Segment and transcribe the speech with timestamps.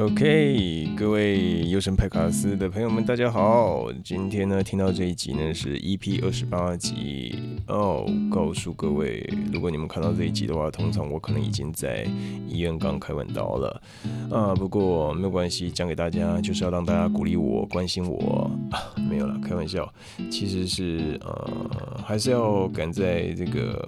[0.00, 3.92] OK，各位优神派卡斯的朋友们，大家好。
[4.02, 8.06] 今天呢，听到这一集呢是 EP 二十八集哦。
[8.30, 12.06] 告诉各位，如果你们看到这一集的话，通常我可能已经在
[12.48, 13.82] 医院刚开完刀了
[14.30, 14.54] 啊。
[14.54, 18.80] 不过没有关系，讲给大家就是要让大家鼓励我、关心我啊。
[19.06, 19.92] 没有了，开玩笑，
[20.30, 23.86] 其实是呃，还是要赶在这个。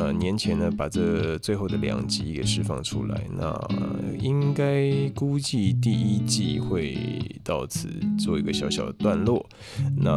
[0.00, 3.54] 呃，年前呢，把这最后的两集给释放出来，那
[4.18, 6.96] 应该估计第一季会
[7.44, 7.86] 到此
[8.18, 9.46] 做一个小小的段落。
[9.98, 10.10] 那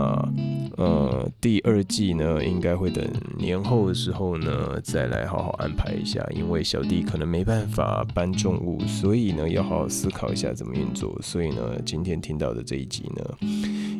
[0.77, 3.05] 呃，第二季呢，应该会等
[3.37, 6.25] 年后的时候呢，再来好好安排一下。
[6.33, 11.19] 因为小弟可能没办法搬重物，所以呢，要好好思考一下怎么运作。
[11.21, 13.47] 所以呢，今天听到的这一集呢，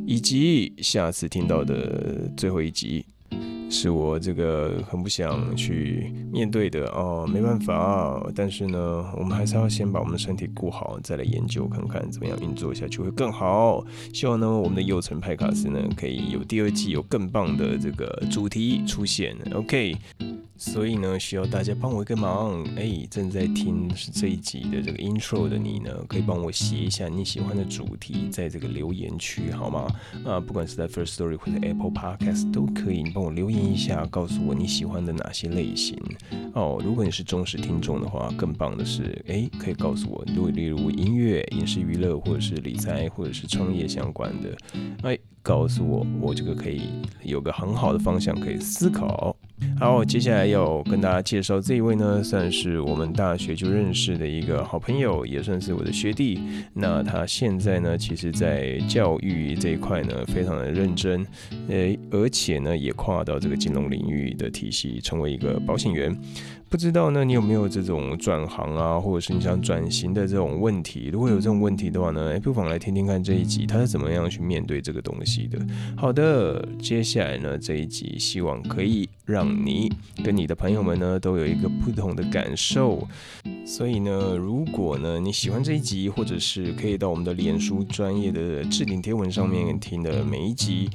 [0.07, 3.05] 以及下次听到的最后一集。
[3.69, 8.23] 是我这个很不想去面对的哦，没办法。
[8.35, 13.83] 但是呢，我们还是要先把我们的身体顾好，再来研究看看怎么样运作下去会更好。
[14.13, 19.35] 希望呢，我们的幼城派卡斯呢，可以有第二季有更棒的这个主题出现。
[19.53, 19.95] OK。
[20.55, 29.87] 所以呢，需要大家帮我一个忙，哎，正在听是这一集的这个 intro 的你呢，可以帮我写一下你喜欢的主题，在这个留言区好吗？
[30.23, 35.97] 啊，不管是在 First Story 或者 Apple Podcast 都可以，你帮我留言一下，告诉我你喜欢的哪些类型
[36.53, 36.81] 哦。
[36.83, 44.57] 如果你是忠实听众的话，更棒的是，诶，可以告诉我，如例如音乐、影视娱乐，或者是理财，或者是创业相关的，
[45.03, 45.19] 诶。
[45.45, 46.83] 告诉我，我这个可以
[47.21, 49.35] 有个很好的方向可以思考。
[49.79, 56.39] 好，接下来要跟大家介绍这一位呢，算是我们大学就认识的一个好朋友，也算是我的学弟。
[56.73, 61.25] 那他现在呢，其实在教育这一块呢，非常的认真，
[61.69, 66.15] 呃，而且呢，也跨到这个金融领域的体系，成为一个保险员。
[66.73, 71.11] 不知道呢，你有没有这种转行啊，或者是你想转型的这种问题？
[71.13, 75.59] 如果有这种问题的话呢，哎，不妨来听听看这一集他是怎么样去面对这个东西的。
[75.95, 79.87] 好的，接下来呢这一集希望可以让你
[80.23, 83.07] 跟你的朋友们呢都有一个不同的感受。
[83.67, 90.89] 所以呢，如果呢你喜欢这一集，或者是可以到我们的脸书专业的置顶贴文上面听的每一集。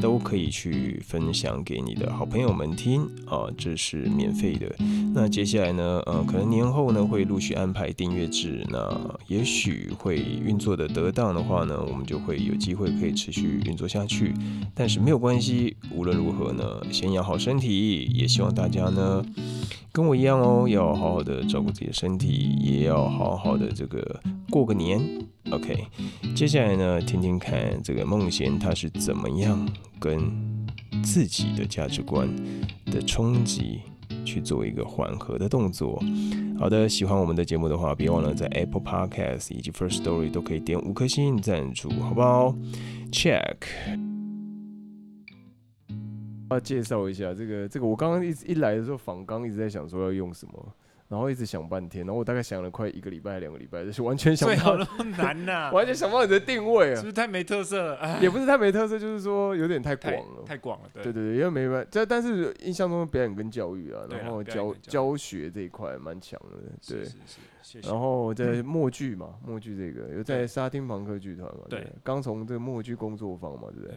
[0.00, 4.74] 都可以去分享给你的好朋友们听啊，这是免费的。
[5.14, 14.32] 那接下来呢，呃，可能年后呢会陆续安排订阅制，那也许会运作的得当的话呢，我们就会有机会可以持续运作下去。
[14.74, 19.24] 但是没有关系，无论如何呢，先养好身体，也希望大家呢。
[19.94, 24.98] 跟我一样哦，要好好的照顾自己的身体，也要好好的这个过个年。
[25.50, 25.86] OK，
[26.34, 29.68] 接下来呢，听听看这个梦贤他是怎么样
[30.00, 30.30] 跟
[31.02, 32.28] 自己的价值观
[32.86, 33.80] 的冲击
[34.24, 36.02] 去做一个缓和的动作。
[36.58, 42.54] 好的，喜欢我们的节目的话，别忘了在 Apple Podcast 以及 First Story 都可以点五颗星赞助，好不好
[43.10, 43.56] ？Check。
[46.50, 50.74] 要介绍一下这个这个，我刚刚一一来的时候，仿刚一直在想说要用什么，
[51.12, 57.82] 然后一直想半天，然后我大概想了快一个礼拜、两个礼拜，就是完全想不到那么难呐， 完全想不到你的定位啊，是不是太没特色？
[57.82, 58.18] 了？
[58.22, 60.88] 也不是太没特色，就是说有点太广了，太广了。
[60.94, 61.02] 对。
[61.02, 66.56] 对对，因为没办法，这但是印象中表演跟教育啊，然后教教学这一块蛮强的，
[66.88, 67.06] 对，
[67.82, 73.94] 然后在默剧嘛，默剧这个有在沙丁朋克剧团嘛，对，刚从这个默剧工作坊嘛，对不对？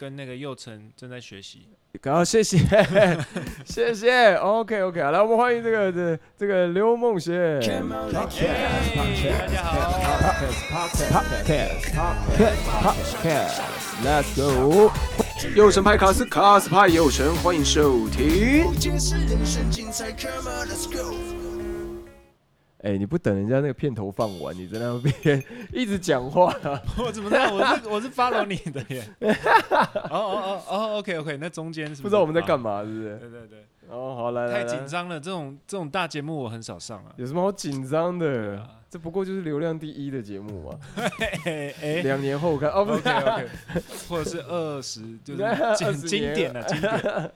[0.00, 1.68] 跟那个佑成正在学习。
[2.04, 2.56] 好，谢谢，
[3.66, 7.60] 谢谢，OK OK，来，我们欢迎这个这这个刘梦贤。
[7.60, 8.24] 大家
[12.72, 12.96] 好
[14.02, 14.90] ，Let's go，
[15.54, 18.64] 有神派卡斯，卡斯派有神，欢迎收听。
[22.82, 25.42] 哎，你不等人家那个片头放完，你在那边
[25.72, 26.54] 一直讲话。
[26.98, 27.52] 我怎么知道？
[27.52, 29.04] 我是我是 follow 你的耶。
[30.08, 33.18] 哦哦哦哦，OK OK，那中间是不知道我们在干嘛，是不是？
[33.18, 33.58] 对对对。
[33.90, 34.52] 哦，好来来。
[34.52, 37.12] 太紧张了，这种这种大节目我很少上啊。
[37.16, 38.66] 有什么好紧张的？
[38.88, 40.78] 这不过就是流量第一的节目嘛。
[42.02, 43.48] 两年后看哦，OK OK，
[44.08, 47.30] 或者是二十，就是经典的经典。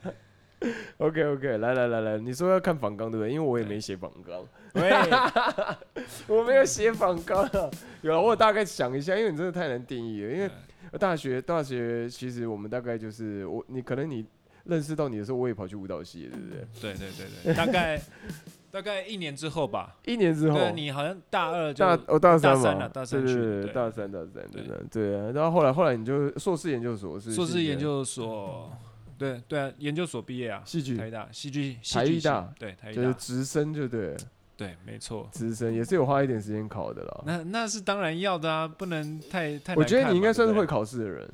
[0.99, 3.33] OK OK，来来来来，你说要看仿纲对不对？
[3.33, 4.43] 因为我也没写仿纲，
[6.27, 7.71] 我没有写仿纲啊。
[8.03, 10.33] 有，我大概想一下，因为你真的太难定义了。
[10.33, 10.51] 因为
[10.99, 14.25] 大学大学其实我们大概就是我你可能你
[14.65, 16.67] 认识到你的时候，我也跑去舞蹈系，对不对？
[16.81, 18.01] 对对对对，大概
[18.71, 19.97] 大概一年之后吧。
[20.05, 25.31] 一年之后，对你好像大二大我大三了，大三对对对，大三大三对对啊。
[25.35, 28.73] 然后后来后来你就硕士研究所是硕士研究所。
[29.17, 34.17] 对对啊，研究所毕业啊，戏剧台大戏剧台艺大，对台艺大就是直升就对，
[34.57, 35.29] 对，没错。
[35.33, 37.23] 资深也是有花一点时间考的啦。
[37.25, 39.75] 那那是当然要的啊，不能太太。
[39.75, 40.67] 我觉得你应该算是会会。
[40.67, 41.31] 考试的人。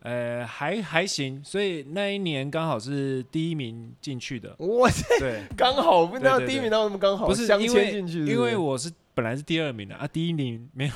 [0.00, 4.54] 呃，还还行，所以那一年刚好是第一名进去的。
[4.58, 4.88] 哇，
[5.18, 10.92] 对，刚好不知道第一名到什么刚好，不是镶因为进去因为我是本来是第二名的啊，第一名没有，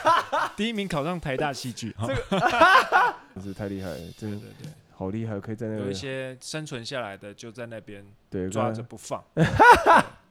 [0.56, 1.94] 第一名考上台大戏剧。
[1.98, 2.06] 哈
[3.34, 9.22] 真是太厉害了，真的对好厉害，可以在那个有一些生存下来的就在那边对抓着不放。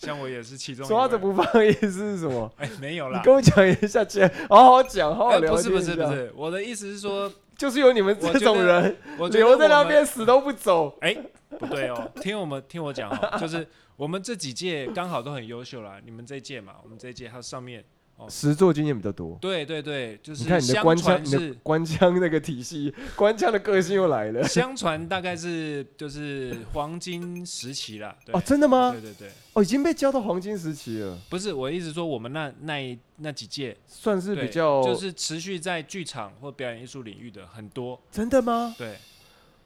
[0.00, 2.50] 像我也是其中一抓着，不放意思是什么？
[2.56, 3.18] 哎，没有啦。
[3.18, 10.96] 你跟我讲一下，姐，好好讲，好好呃聊天不是不是不，是，我的意思是说，就是有你们这种人我觉得留在那我们边死都不走。
[11.02, 11.14] 哎，
[11.58, 13.66] 不对哦，听我们听我讲哦，就是
[13.96, 17.84] 我们这几届刚好都很优秀啦，你们这一届嘛，我们这一届还有上面，
[18.28, 19.38] 实作经验比较多。
[19.40, 24.42] 对对对，就是你看你的官腔，你的官腔那个体系，官腔的个性又来了。
[24.48, 29.00] 相传大概是就是黄金时期啦， 对哦，真的吗对？
[29.00, 38.74] 对对，哦，已经被教到黄金时期了，不是我一直说我们那那一那几届算是比较就是持续在剧场或表演艺术领域的很多，真的吗？
[38.76, 38.96] 对，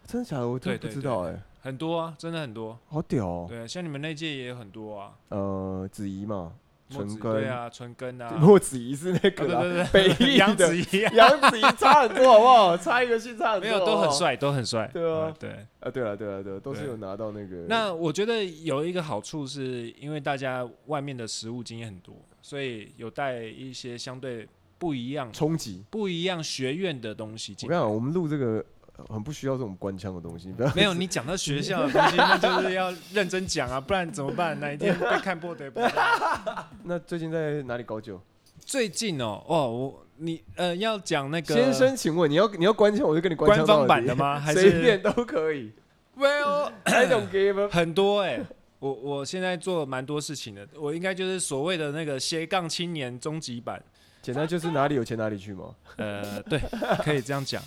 [0.07, 0.49] 真的假的？
[0.49, 3.47] 我真不知道哎，很多啊，真的很多，好屌哦。
[3.49, 6.53] 对，像你们那届也有很多啊，呃，子怡嘛，
[6.91, 12.77] 纯根对啊，纯根啊， 莫子怡是那啊个啦，对对北对， 艺 杨子怡啊，杨子怡差很多，好不好？
[12.77, 13.95] 差一个姓差很多，没有都。
[13.99, 15.51] 很帅，都很帅，对啊嗯对。
[15.81, 17.65] 啊，对啊，对啊，都是有拿到那个。
[17.69, 24.47] 那我觉得有一个好处是，因为大家外面的食物经验很多，所以有带一些相对
[24.79, 25.83] 不一样、冲击。
[25.91, 27.79] 不一样学院的东西进来。
[27.79, 28.65] 我跟你讲，我们录这个呃
[29.09, 34.59] 很不需要这种官腔的东西，不要没有，你讲到学校的 东西，那就是要认真讲啊，不然怎么办？
[34.61, 35.81] 哪一天被看破的也不。
[36.85, 38.21] 那最近在哪里搞酒？
[38.61, 44.39] 最近哦，哦，我你呃要讲那个先生，请问你要你要官腔，我就跟你官方版的吗？
[44.41, 45.73] 还是随便都可以。
[46.17, 48.41] Well I don't give 很多哎、
[48.79, 53.83] 我我现在做蛮多事情的，我应该就是所谓的那个斜杠青年终极版。
[54.23, 55.75] 简单就是哪里有钱哪里去嘛。
[55.97, 56.59] 呃，对，
[57.03, 57.61] 可以这样讲。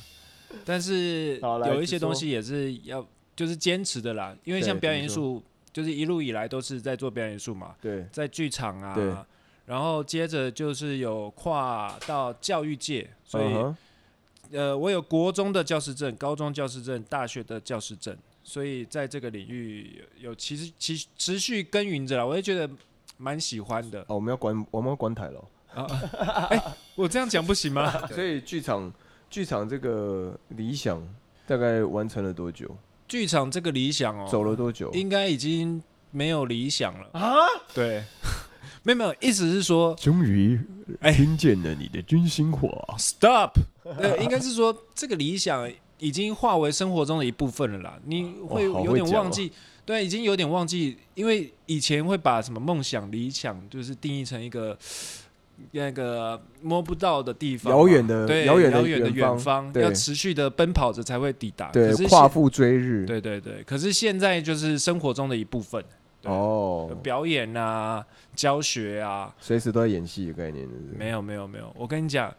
[0.66, 3.06] 但是有一些东西也是要
[3.36, 9.26] 就是坚持的啦，因为像表演艺术，就是一路以来都是在做表演艺术嘛，对，在剧场啊，
[9.66, 22.70] 然后接着就是有跨到教育界，所以、呃，我有国中的教师证、高中教师证、大学的教师证，所以在这个领域有有其实其实持续耕耘着啦，我也觉得
[23.18, 24.02] 蛮喜欢的。
[24.08, 25.44] 哦，我们要关我们要关台了。
[26.96, 27.92] 我这样讲不行吗？
[28.08, 28.92] 所以剧场
[29.30, 31.02] 剧场这个理想
[31.46, 32.70] 大概完成了多久？
[33.08, 34.92] 剧场这个理想哦，走了多久？
[34.94, 35.82] 应该已经
[36.12, 37.10] 没有理想了。
[37.14, 37.46] 啊！
[37.74, 38.04] 对，
[38.84, 40.60] 没有没有，意思是说终于
[41.00, 42.70] 哎听见了你的真心话。
[42.98, 43.52] ，stop，
[43.84, 48.00] 对，应该是说这个理想已经化为生活中的一部分了啦。
[48.06, 49.52] 你会有点忘记，
[49.86, 54.78] 对，已经有点忘记，因为以前会把什么梦想、理想，就是定义成一个。
[55.72, 61.72] 那个摸不到的地方，遥远的对遥远的遥远方要持续的奔跑着才会抵达。
[61.72, 63.06] 对可是，现夸父追日。
[63.06, 65.84] 对对对，可是现在就是生活中的一部分，
[66.24, 68.06] 哦，表演啊、
[68.36, 70.68] 教学啊，随时都在演戏的概念，
[70.98, 72.34] 没有没有没有，我跟你讲，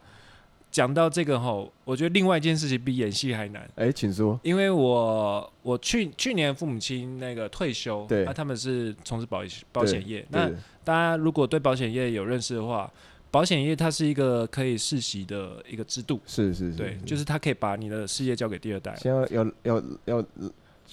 [0.70, 4.38] 讲到这个吼，我觉得另外一件事情比演戏还难，哎，请说。
[4.42, 8.24] 因为我我去去年父母亲那个退休，对。
[8.24, 9.42] 那、他们是从事保
[9.72, 10.48] 保险业，那
[10.84, 12.90] 大家如果对保险业有认识的话，
[13.30, 18.94] 保险业它是一个可以世袭的一个制度，是是是，对，就是它可以把你的事业交给第二代。
[18.96, 20.24] 现在要要要要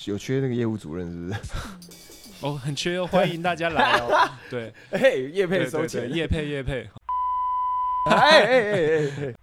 [0.05, 1.39] 有缺那个业务主任，是不是？
[2.45, 4.29] 哦，很缺哦，欢迎大家来哦。
[4.51, 6.89] 对，嘿，叶对配收钱，叶配叶配。
[8.12, 9.36] 哎哎哎哎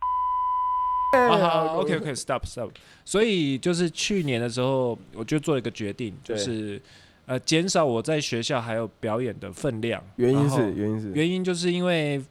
[1.14, 2.70] 哎，好好，OK OK stop stop。
[3.04, 6.80] 所以就是去年的时候，我就做了一个决定，就是
[7.26, 10.04] 呃减少我在学校还有表演的分量。
[10.16, 12.22] 原因是原因是原因就是因为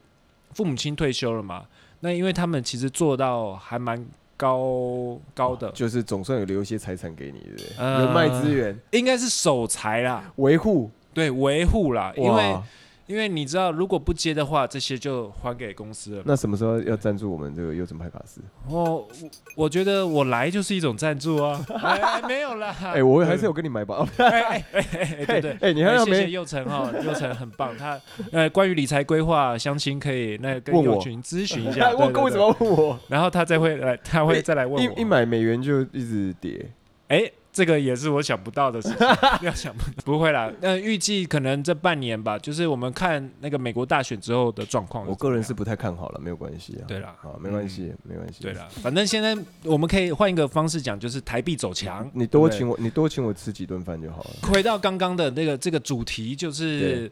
[0.53, 1.65] 父母亲退休了嘛，
[2.01, 4.05] 那因为他们其实做到还蛮
[4.37, 7.67] 高高的，就是总算有留一些财产给你，对不对？
[7.77, 8.77] 呃人脉资源。
[8.91, 12.63] 应该是守财啦，维护，对维护啦，因为哇
[13.11, 16.23] 因为你知道，如果不接的话，这些就还给公司了。
[16.25, 18.39] 那什么时候要赞助我们这个优胜派卡斯？
[18.69, 19.09] 哦，我
[19.57, 21.59] 我觉得我来就是一种赞助啊，
[22.25, 24.07] 没有啦， 哎，我还是有跟你买吧。
[24.17, 27.99] 哎哎哎对对，哎，你还要谢谢佑成哈，佑成很棒，他
[28.31, 32.23] 呃关于理财规划、相亲可以那个跟群咨询一下， 对问对对。
[32.23, 32.99] 为什么要问我？
[33.09, 36.65] 然后他再会来，他会再来问一一我，买美元就一直跌，
[37.09, 38.97] 哎，这个也是我想不到的事情，
[39.39, 45.05] 不要想不到，不会啦，那预计可能这半年吧，就是我们看那个美国大选之后的状况。
[45.05, 46.87] 我个人是不太看好了，没有关系啊。
[46.87, 48.41] 对啦好，没关系，没关系。
[48.41, 52.09] 对了，反正现在我们可以换一个方式讲，就是台币走强。
[52.13, 54.29] 你多请我，你多请我吃几顿饭就好了。
[54.43, 57.11] 回到刚刚的那个这个主题，就是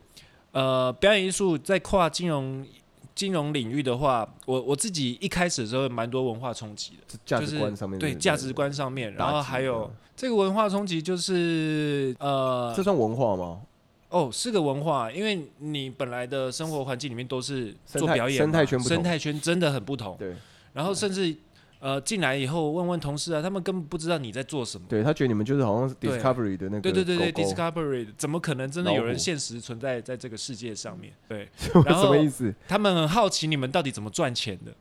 [0.52, 2.66] 呃，表演艺术在跨金融
[3.14, 13.62] 金融领域的话，我我自己一开始的时候蛮多文化冲击的，价值观上面对价值观上面，然后还有这个文化冲击就是呃这，算文化吗？
[14.10, 20.18] 哦，是个文化，因为你本来的生活环境里面都是做表演嘛，生态圈生态圈真的很不同。
[20.20, 20.36] 对，
[20.74, 21.34] 然后甚至
[21.80, 24.86] 呃进来以后问问同事啊，他们根本不知道你在做什么。
[24.90, 31.14] 对他觉得你们就是好像是 Discovery 的那个对对对，Discovery 怎么可能真的有人现实存在在这个世界上面？
[31.30, 32.54] 对什然后么意思？
[32.68, 34.74] 他们很好奇你们到底怎么赚钱的。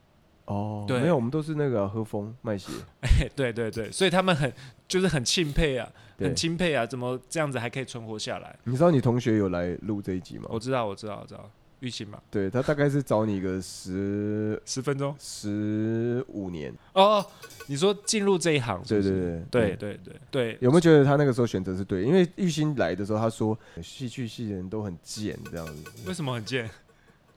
[0.48, 4.50] 哦，对没有，我们都是那个啊喝风卖血，哎 对对对，所以他们很
[4.88, 5.86] 就是很钦佩啊，
[6.18, 8.58] 很钦佩啊，怎么这样子还可以存活下来？
[8.64, 10.46] 你知道你同学有来录这一集吗？
[10.48, 11.50] 我知道，我知道，我知道，
[11.80, 17.24] 玉鑫嘛，对他大概是找你个十十分钟十五年，哦。
[17.70, 19.98] 你说进入这一行对对对对
[20.30, 22.02] 对，有没有觉得他那个时候选择是对？
[22.02, 25.84] 因为玉鑫来的时候，他说戏剧系的人都很贱这样子。
[26.06, 26.66] 为什么很贱？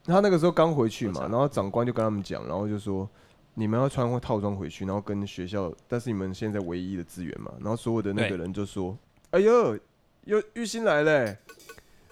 [0.04, 3.08] 他那个时候刚回去嘛，然后长官就跟他们讲，然后就说
[3.54, 8.96] 你们要穿套装回去，然后跟学校，但是你们现在唯一的资源嘛，然后所有的那个人就说
[9.30, 9.78] ：“哎呦，
[10.24, 11.36] 又玉鑫来嘞、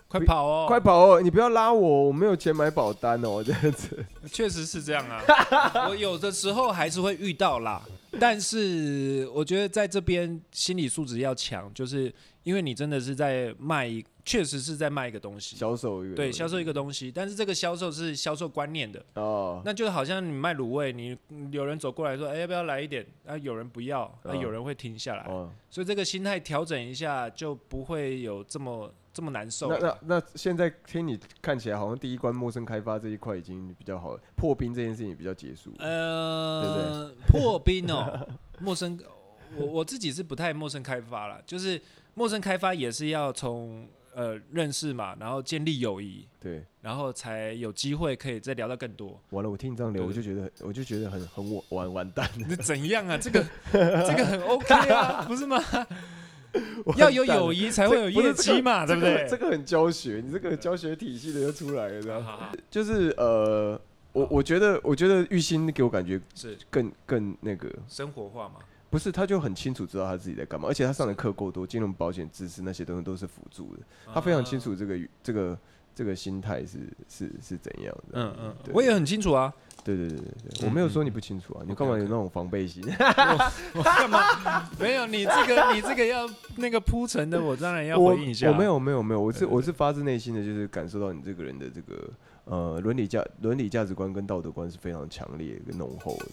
[0.09, 0.64] 快跑哦！
[0.66, 1.20] 快跑哦！
[1.20, 4.04] 你不要拉我，我没有钱买保单哦，这样子。
[4.30, 5.23] 确实是这样啊，
[5.88, 7.80] 我有的时候还是会遇到啦，
[8.18, 21.17] 但是我觉得在这边心理素质要强，就是因为你真的是在卖一，确实是在卖一个东西，销售一个对，销售一个东西，但是这个销售是销售观念的，哦，那就好像你卖卤味，你
[21.50, 23.07] 有人走过来说，哎、要不要来一点？
[23.27, 29.99] 啊，有人不要，啊，嗯有人会停下来，哦，所以这个心态调整一下，就不会有这么这么难受那了。
[30.03, 35.73] 那那现在听你看起来好像第一关陌生开发这一块已经比较好了，破冰这件事情比较结束。
[35.79, 38.29] 呃，破冰哦，
[38.61, 38.99] 陌生，
[39.57, 41.81] 我我自己是不太陌生开发了，就是
[42.15, 49.21] 陌生开发也是要从呃认识嘛，然后建立友谊，对，然后才有机会可以再聊到更多。
[49.31, 52.29] 完了，我听你这样聊，我就觉得我就觉得很很完完完蛋。
[52.49, 53.17] 那怎样啊？
[53.19, 55.62] 这个 这个很 OK 啊， 不是吗？
[56.97, 59.25] 要有友谊才会有业绩嘛，对不对？
[59.31, 62.23] 这个很教学，你这个教学体系的就出来了，这样。
[62.25, 63.81] 好好好就是呃，
[64.12, 68.57] 我我觉得我觉得玉鑫给我感觉是更更那个，生活化嘛。
[68.90, 73.82] 不是他就很清楚知道他自己在干嘛，而且他上的课够多，金融保险知识那些东西都是辅助的，
[74.12, 75.59] 他非常清楚这个这个
[75.94, 76.78] 这个心态是
[77.09, 78.14] 是是怎样的。
[78.14, 79.52] 嗯嗯，对我也很清楚啊。
[79.82, 82.85] 对对对对对，嗯我没有说你不清楚啊，你干嘛有那种防备心？
[83.73, 84.68] 我干嘛？
[84.78, 88.50] 没有你这个你这个要那个铺陈的，我当然要我回应一下。
[88.50, 92.11] 我没有没有没有，我是我是发自内心的，就是感受到你这个人的这个
[92.44, 96.26] 呃伦理价伦理价值观跟道德观是非常强烈跟浓厚的。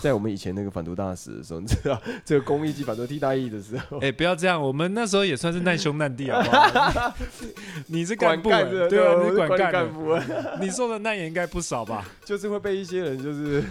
[0.00, 7.14] 在我们以前那个反毒大使的时候，你知道这个公益及反毒替代役的时候，哎、不要这样，我们那时候也算是难兄难弟，好不好？
[7.88, 8.58] 你是干部、对
[9.06, 10.24] 啊，你是管干部啊，
[10.60, 12.04] 你受的难也应该不少吧？
[12.24, 13.62] 就是会被一些人就是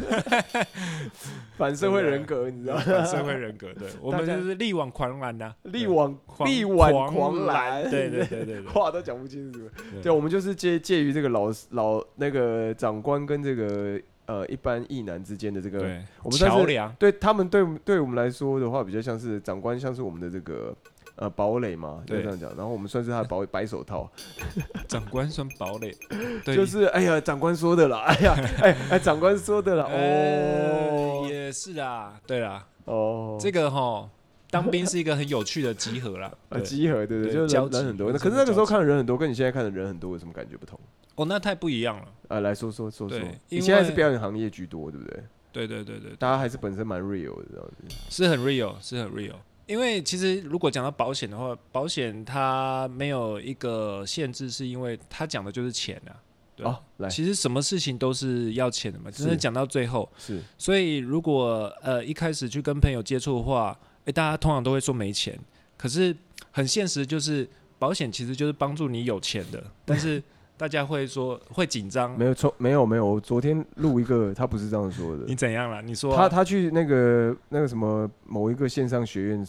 [1.57, 2.81] 反社会人格，你知道吗？
[2.85, 9.59] 反社会人格，对 我们就是力挽狂澜呐、力挽狂力挽狂狂澜，对对对对对话都讲不清楚。
[9.93, 20.75] 对对，我们就是介介于这个老老那个长官跟这个呃一般役男之间的这个，对，我们算是桥梁，对他们对对我们来说的话，比较像是长官，像是我们的这个
[21.15, 22.49] 呃堡垒嘛，就对这样讲。
[22.55, 24.09] 然后我们算是他的白白手套，
[24.87, 25.95] 长官算堡垒，
[26.45, 34.09] 对，就是哎呀，长官说的啦，哎呀，哎哎，长官说的啦， 呃哦也是啊，对啦，哦，这个哈，
[34.51, 36.31] 当兵是一个很有趣的集合啦。
[36.49, 38.11] 呃集合，对对，就是人人很多。
[38.11, 40.79] 那可是那个时候看的人很多，跟你现在看的人很多有什么感觉不同？
[41.17, 42.07] 哦，那太不一样了。
[42.29, 45.23] 呃，来说说说说对，你因现在是表演行业居多，对不对？
[45.51, 47.95] 对对对对，大家还是本身蛮 real 的这样子。
[48.09, 49.33] 是很 real，是很 real。
[49.65, 56.15] 因为其实如果讲到保险的话，保险它没有一个限制，是因为它讲的就是钱啊。
[56.55, 60.09] 对哦，来其实什么事情都是要钱的嘛，只是是讲到最后。
[60.17, 65.37] 是所以如果呃一开始去跟朋友接触的话，诶，大家通常都会说没钱，
[65.77, 66.15] 可是
[66.51, 67.47] 很现实，就是
[67.77, 70.21] 保险其实就是帮助你有钱的，但是
[70.57, 72.25] 大家会说会紧张没。
[72.25, 73.05] 有错，没有没有。
[73.05, 75.35] 我昨天录一个，他不是这样说的你。
[75.35, 75.81] 怎样了？
[75.81, 79.47] 你说啊、他他去那个那个什么某一个线上学院，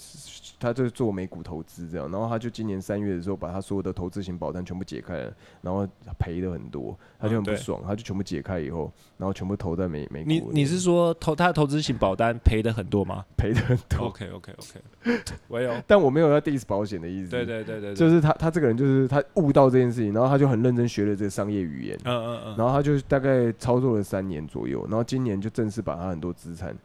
[0.61, 5.89] 他就做美股投资这样，然后他就今年三月的时候把他所有的投资型保单全部解开了，然后
[6.19, 10.29] 赔的很多，他就很不爽，他就全部解开以后，然后全部投在美美股。
[10.29, 15.73] 你你是说投他的投资型保单赔的很多吗赔的很多？？OK OK OK，我 有。
[15.87, 17.31] 但我没有要 diss 保险的意思。
[17.31, 26.77] 对对对就是他他这个人就是他悟到这件事情，然后他就很认真学了这个商业语言，嗯嗯嗯，然后他就大概操作了三年左右，然后今年就正式把他很多资产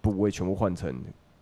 [0.00, 0.94] 部位全部换成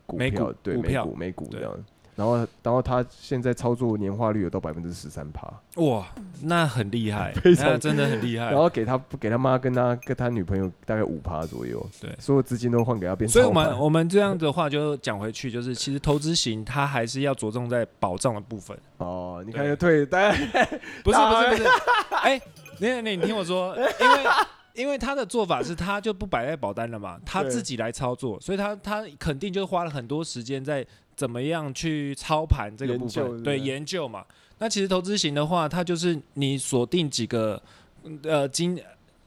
[0.06, 1.72] 股票，对美股美股这样。
[2.16, 6.06] 然后然后他现在操作年化率有到百分之十三趴，哇，
[6.42, 8.46] 那很厉害， 非常那真的很厉害。
[8.46, 8.56] 然。
[8.56, 12.10] 后给他给他妈跟他跟他女朋友大概五趴左右，对。
[12.18, 20.38] 所有资金都换给他变所以我，们我们这样的话就讲回去，就是其实投资型它还是要着重在保障的部分，哦，你看对就退，大家
[21.04, 21.68] 不是不是不是，
[22.22, 22.40] 哎，
[22.78, 24.24] 你你你听我说，因为
[24.76, 33.58] 因为他的做法是他就不摆在保单了嘛，他自己来操作，所以他他肯定就花了很多时间在怎么样去操盘这个部分，对。
[33.58, 34.24] 研究嘛。
[34.58, 37.60] 那其实投资型的话，它就是你锁定几个
[38.22, 38.78] 呃金，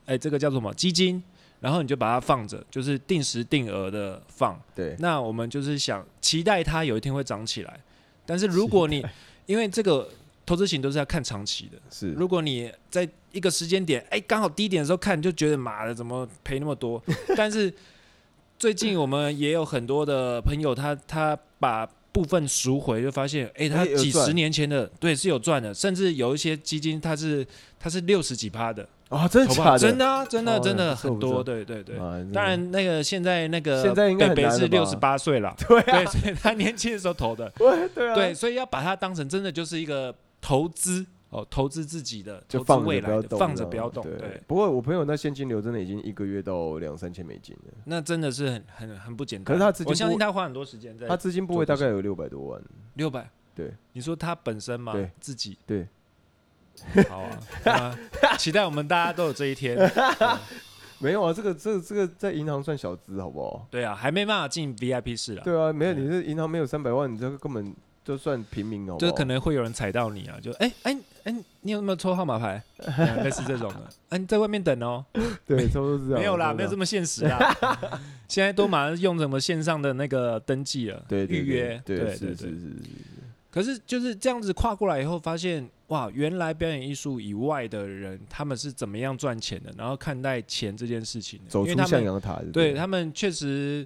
[0.06, 1.22] 哎，这个叫做什么基金，
[1.60, 4.60] 然后你就把它放着，就是定时定额的放。
[4.74, 4.96] 对。
[5.00, 7.79] 那我们就是想期待它有一天会涨起来，
[8.25, 9.06] 但是如果你
[9.46, 10.10] 因为这个
[10.50, 12.10] 投资型都是要看长期的，是。
[12.13, 17.00] 如果你在一个时间点，哎，刚好低点的时候看，就觉得妈的怎么赔那么多？
[17.38, 17.72] 但是
[18.58, 27.46] 最近我们也有很多的朋友，他他把部分赎回，就发现，哎，他几十年前的对是有赚的，甚至有一些基金它是
[27.79, 29.77] 它是六十几趴的，哦，真的投假的？
[29.77, 31.96] 真的啊，真的哦真的很多，对对对。
[32.34, 36.03] 当然，那个现在那个现在应该是六十八岁了，对啊。
[36.03, 44.03] 对，所以他年轻的时候投的，对 对啊，对，所以要把它当成真的就是一个投资哦，投资自己的，就放未来放着不要动。
[44.03, 49.46] 对对，不过我朋友那现金流真的已经一个月到两三千美金了，那真的是很很很不简单。
[49.46, 52.62] 可是他资金我相信他花很多时间在他资金部位大概有六百多万。
[52.96, 53.29] 六百。
[53.53, 54.93] 对，你说他本身吗？
[54.93, 55.58] 对，自己。
[55.67, 55.88] 对。
[57.10, 57.19] 好
[57.65, 59.77] 啊，那期待我们大家都有这一天。
[61.01, 63.67] 没有啊，这个这个这个在银行算小资，好不好？
[63.69, 65.43] 对啊，还没办法进 VIP 室了。
[65.43, 67.74] 对啊，没有，你这银行没有三百万，你这个根本
[68.10, 69.12] 就算平民，好不好？
[69.12, 72.60] 就可能会有人踩到你啊，就哎哎哎，你有没有抽号码牌？
[72.82, 75.06] 对类似这种的，哎、你在外面等哦。
[75.46, 76.20] 对，差不多是这样。
[76.20, 77.56] 没有啦，没有这么么现实啦。
[78.28, 82.46] 现在都马上用什么线上的那个登记了，对对预约，对对对是是是。
[82.48, 82.75] 是，
[83.51, 93.86] 可是就是这样子跨过来以后，发现哇，原来表演艺术以外的人，他们是怎么样赚钱的，然后看待钱这件事情的，走出象牙塔，对他们确实。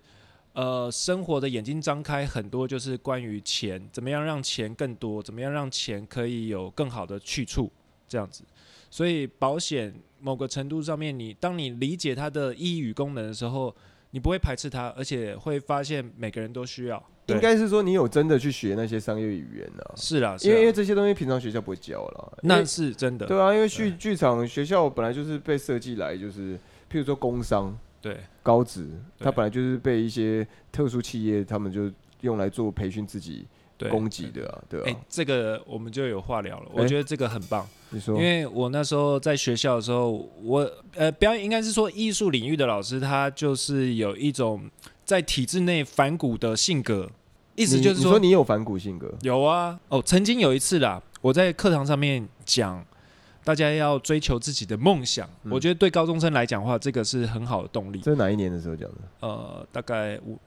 [0.54, 7.72] 呃，生活的眼睛张开，很多就是关于钱，怎么样让钱更多，怎么样让钱可以有更好的去处，
[8.08, 8.44] 这样子。
[8.92, 13.76] 所以保险某个程度上面你，当你理解它的意义与功能的时候，
[14.12, 17.04] 你不会排斥它，而且会发现每个人都需要。
[17.28, 22.38] 应该是说你有真的去学那些商业语言啊，是啦，是因为因为这些东西平常学校不会教了。
[22.44, 23.26] 那是真的。
[23.26, 26.56] 对啊，因为剧剧场学校本来就是被设计来就是，
[26.92, 28.18] 譬如说工商对。
[28.44, 28.82] 高职，
[29.18, 29.24] 对。
[29.24, 31.90] 它本来就是被一些特殊企业他们就
[32.22, 34.98] 用来做培训自己对，供给的啊，对哎、啊。
[35.08, 36.68] 这个我们就有话聊了。
[36.74, 38.16] 我哎觉得这个很棒，你说。
[38.18, 40.12] 因，为我那时候在学校的时候，
[40.42, 44.70] 我呃表演应该是说艺术领域的老师，他就是有一种
[45.06, 47.10] 在体制内反骨的性格，
[47.56, 52.86] 意思就是你说你有反骨性格，有啊，哦，曾经有一次啦，我在课堂上面讲，
[53.44, 55.28] 大家要追求自己的梦想。
[55.44, 58.00] 嗯我觉得对高中生来讲的话，这个是很好的动力。
[58.00, 60.40] 这是哪一年的时候讲的呃，大概五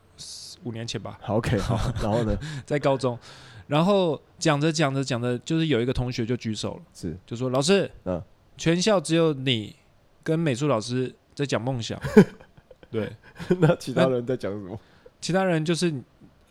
[0.65, 2.37] 五年前吧，好？OK， 好，然后呢？
[2.65, 3.19] 在高中，
[3.67, 8.21] 然后讲着讲着讲着，就是有一个同学就举手了，是就说：“老师，嗯
[8.57, 9.77] 全校只有你
[10.23, 12.01] 跟美术老师在讲梦想，
[12.91, 13.13] 对，
[13.61, 14.79] 那其他人在讲什么？
[15.21, 15.93] 其他人就是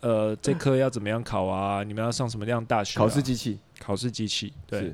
[0.02, 1.84] 呃，这科要怎么样考啊？
[1.84, 3.02] 你们要上什么样的大学、啊？
[3.02, 4.94] 考试机器，考试机器，对。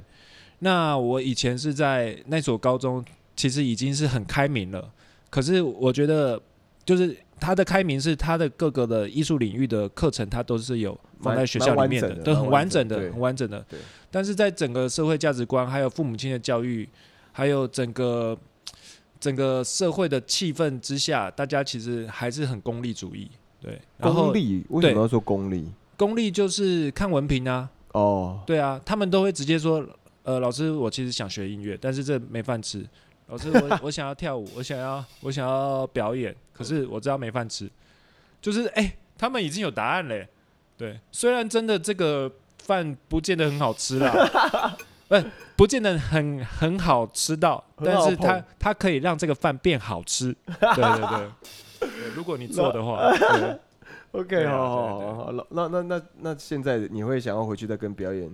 [0.61, 3.03] 是那我以前是在那所高中，
[3.35, 4.91] 其实已经是很开明了。
[5.29, 6.41] 可是我觉得，
[6.85, 13.65] 就是他的开明是他的各个的艺术领域的课程，他都是有放在学校里面的，都很完整的，很完整的。
[14.11, 16.87] 但是在整个社会价值观，还有父母亲的教育，
[17.31, 18.37] 还有整个
[19.19, 23.31] 整个社会的气氛之下，大家其实还是很功利主义。
[23.61, 25.65] 对，然后功利，为什么要说功利？
[25.95, 29.85] 功利就是看文凭啊，哦，对啊，他们都会直接说，
[30.23, 32.87] 呃，老师，我其实想学音乐，但是这没饭吃。
[33.27, 37.69] 老师， 我我想要跳舞，我想要我想要表演，可是我知道没饭吃。
[38.41, 40.27] 就是哎、他们已经有答案嘞。
[40.77, 42.31] 对，虽然真的这个
[42.63, 44.11] 饭不见得很好吃啦，
[45.07, 45.15] 不
[45.57, 50.35] 不见得很很好吃到，但是它它可以让这个饭变好吃。
[50.45, 51.29] 对对对。
[51.81, 53.11] 对如果你做的话
[54.11, 58.29] ，OK，好好好，那那那那现在你会想要回去再跟表演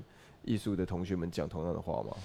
[0.48, 2.16] 艺术的同学们讲同样的话吗？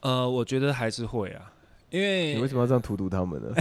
[0.00, 1.52] 呃，我觉得还是会啊，
[1.88, 3.54] 因为你为什么要这样荼毒他们呢？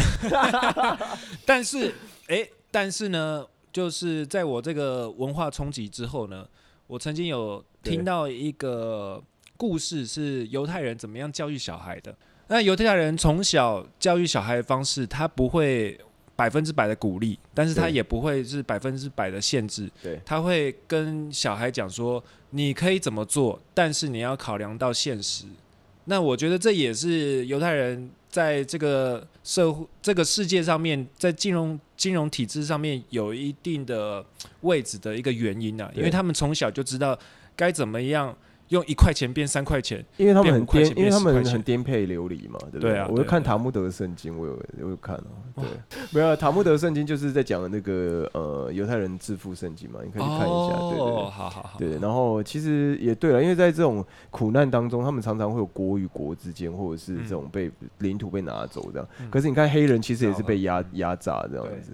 [1.45, 1.93] 但是，
[2.27, 6.47] 哎、但是呢，就是在我这个文化冲击之后呢，
[6.87, 9.21] 我曾经有听到一个
[9.55, 12.15] 故事，是犹太人怎么样教育小孩的。
[12.47, 15.97] 那犹太人从小教育小孩的方式，他不会
[16.35, 19.89] 百分之百的鼓励，但是他也不会是百分之百的限制。
[20.01, 25.45] 对他会跟小孩讲说，你可以怎么做，但是你要考量到现实。
[26.05, 34.25] 那我觉得这也是犹太人在这个社会、这个世界上面，在金融金融体制上面有一定的
[34.61, 37.17] 位置的一个原因啊，因为他们从小就知道
[37.55, 38.35] 该怎么样
[38.71, 40.03] 用一块钱变三块钱。
[40.17, 42.97] 因为他们很颠，因为他们很颠沛流离嘛，对不对？
[42.97, 45.63] 啊我就看塔木德圣经，我有我有看哦、哇。
[45.63, 51.31] 对，没有啊塔木德圣经就是在讲那个呃犹太人致富圣经嘛，你可以去看一下，对对哦，对。
[51.31, 59.07] 好好好，对，然后其实也对了，因为在这种苦难当中，他们常常会有国与国之间，或者是这种被领土被拿走这样。
[59.19, 59.29] 嗯。
[59.29, 61.91] 可是你看黑人其实也是被压压榨这样子，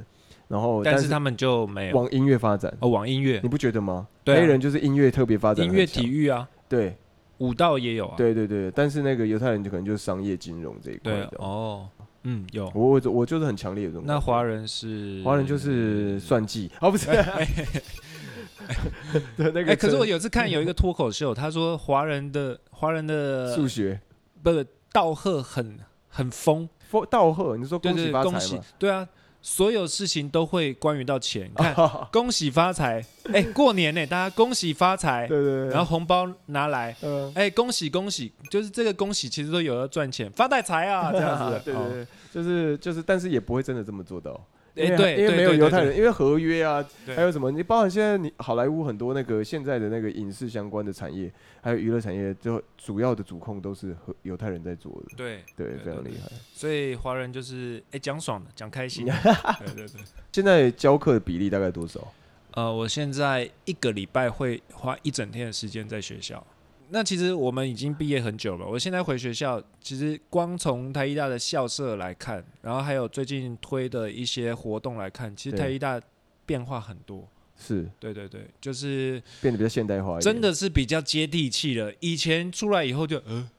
[0.48, 1.98] 然后但是他们就没有。
[1.98, 3.40] 往音乐发展，哦，往音乐。
[3.42, 4.08] 你、不觉得吗？
[4.24, 4.40] 对啊。
[4.40, 6.96] 黑人就是音乐特别发展音乐体育啊，对
[7.40, 8.16] 武道也有啊。
[8.18, 11.32] 对对对，但是那个犹太人就可能就是商业金融这一块对的。
[11.38, 11.88] 哦，
[12.24, 12.72] 嗯，有。
[12.74, 14.14] 我我我就是很强烈的这种感觉。
[14.14, 17.08] 那华人是华人就是算计， 哦不是，
[19.38, 24.00] 对那个哎，可是我有次看有一个脱口秀，他说华人的华人的数学
[24.44, 25.78] 不是道贺很
[26.10, 29.08] 很疯，佛道贺，你说对对，恭喜发恭喜财嘛？，对啊，
[29.50, 31.50] 所有事情都会关于到钱。
[31.50, 41.60] 你 看，啊恭喜发财，哎，过年呢，大家恭喜发财对，对对，然后红包拿来，嗯，哎，恭喜恭喜，就是这个恭喜其实都有要赚钱，发大财啊，这样子。
[41.64, 41.88] 对对哦。
[41.90, 44.38] 对，就是就是，但是也不会真的这么做到。
[44.78, 47.50] 因哎，为对，因为没有犹太，人，因为合约啊，还有什么？
[47.52, 56.32] 你包含现在你好莱坞很多那个现在的那个影视相关的产业，还有娱乐产业，就主要的主控都是和犹太人在做的，对对，对对非常厉害。
[56.54, 59.06] 所以华人就是哎讲爽的，讲开心。
[59.66, 60.02] 对对对。
[60.32, 62.14] 现在教课的比例大概多少？
[62.52, 66.46] 呃，我现在一个礼拜会花一整天的时间在学校。
[66.90, 68.66] 那其实我们已经毕业很久了。
[68.66, 76.02] 我现在回学校，其实光从台医大的校舍来看，然后还有最近推的一些活动来看，其实对台医大
[76.46, 77.28] 变化很多。
[77.60, 81.92] 是对对对，就是变得比较现代化一点，真的是比较接地气了。
[82.00, 83.50] 以前出来以后就，呃，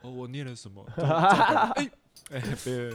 [0.00, 0.82] 哦，我念了什么？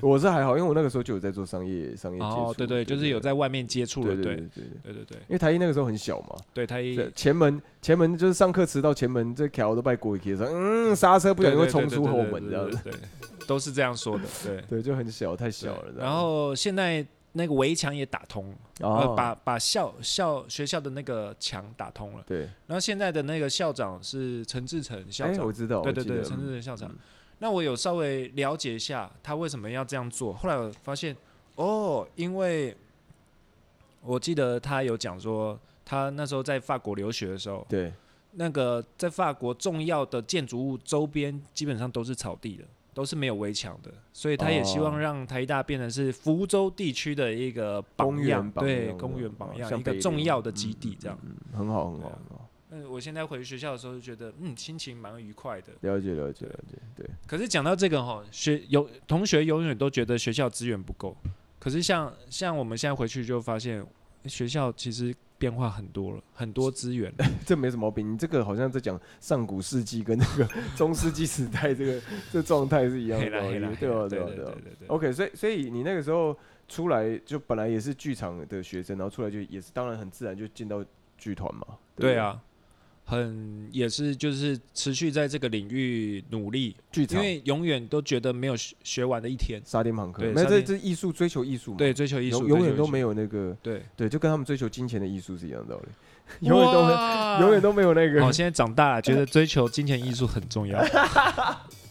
[0.02, 2.36] 我是还好，因为我那个时候就有在做商业商业接触。
[2.36, 12.92] 哦，对对，就是有在外面接触了，对对对对对因为台一那个时候很小嘛，对，台一前门前门就是上课迟到，前门这条都拜过一贴上，嗯，刹车不小心会冲出后门这样子，
[13.48, 14.62] 都是这样说的，对。
[14.70, 15.94] 对，就很小，太小了。
[15.98, 22.24] 然后现在那个围墙也打通了，呃，哦，把把校校学校的那个墙打通了。
[22.26, 26.98] 对，然后现在的那个校长是陈志成校哎，长我，知道，对对对，陈志成校长嗯。
[27.40, 31.16] 那我有稍微了解一下他为什么要这样做，后来我发现，
[31.56, 32.76] 哦，因为
[34.02, 37.92] 我记得他有讲说，他那时候在法国留学的时候，对，
[38.32, 45.00] 那个在法国重要的建筑物周边基本上都是草地的，都是没有围墙的，所以他也希望哦。
[45.00, 51.18] 让台大变成是福州地区的一个榜样，榜对，公园榜样，一个重要的基地这样。
[51.24, 55.74] 嗯，很好，很好，很好，嗯，我现在回学校的时候就觉得，嗯，心情蛮愉快的。
[55.82, 61.16] 了解，了解，了解，对，可是讲到这个哈，学有同学永远都觉得学校资源不够，
[61.60, 63.86] 可是像像我们现在回去就发现，
[64.26, 67.14] 学校其实变化很多了，很多资源。
[67.46, 68.12] 这没什么毛病。
[68.12, 72.02] 你这个好像在讲上古世纪跟那个 中世纪时代这个
[72.32, 73.48] 这状态是一样的对吧？
[73.48, 74.08] 对对吧？
[74.10, 74.88] 对吧对对。
[74.88, 80.84] OK，所以所以你那个时候出来就本来也是剧场的学生，然后出来就也是当然很自然就进到
[81.18, 81.66] 剧团嘛。
[81.96, 82.40] 不对，啊，
[83.10, 89.62] 很也是就是持续在这个领域努力，因为永远都觉得没有学学完的一天。
[89.64, 95.88] 沙丁庞克，对没有这这艺术追求艺术嘛，对，追求艺术永永远都没有有那个对，对，就跟他们追求金钱的艺术是一样的道理，
[96.46, 100.84] 永远都永远都没有那个哦，现在长大了，觉得追求金钱艺术很重要。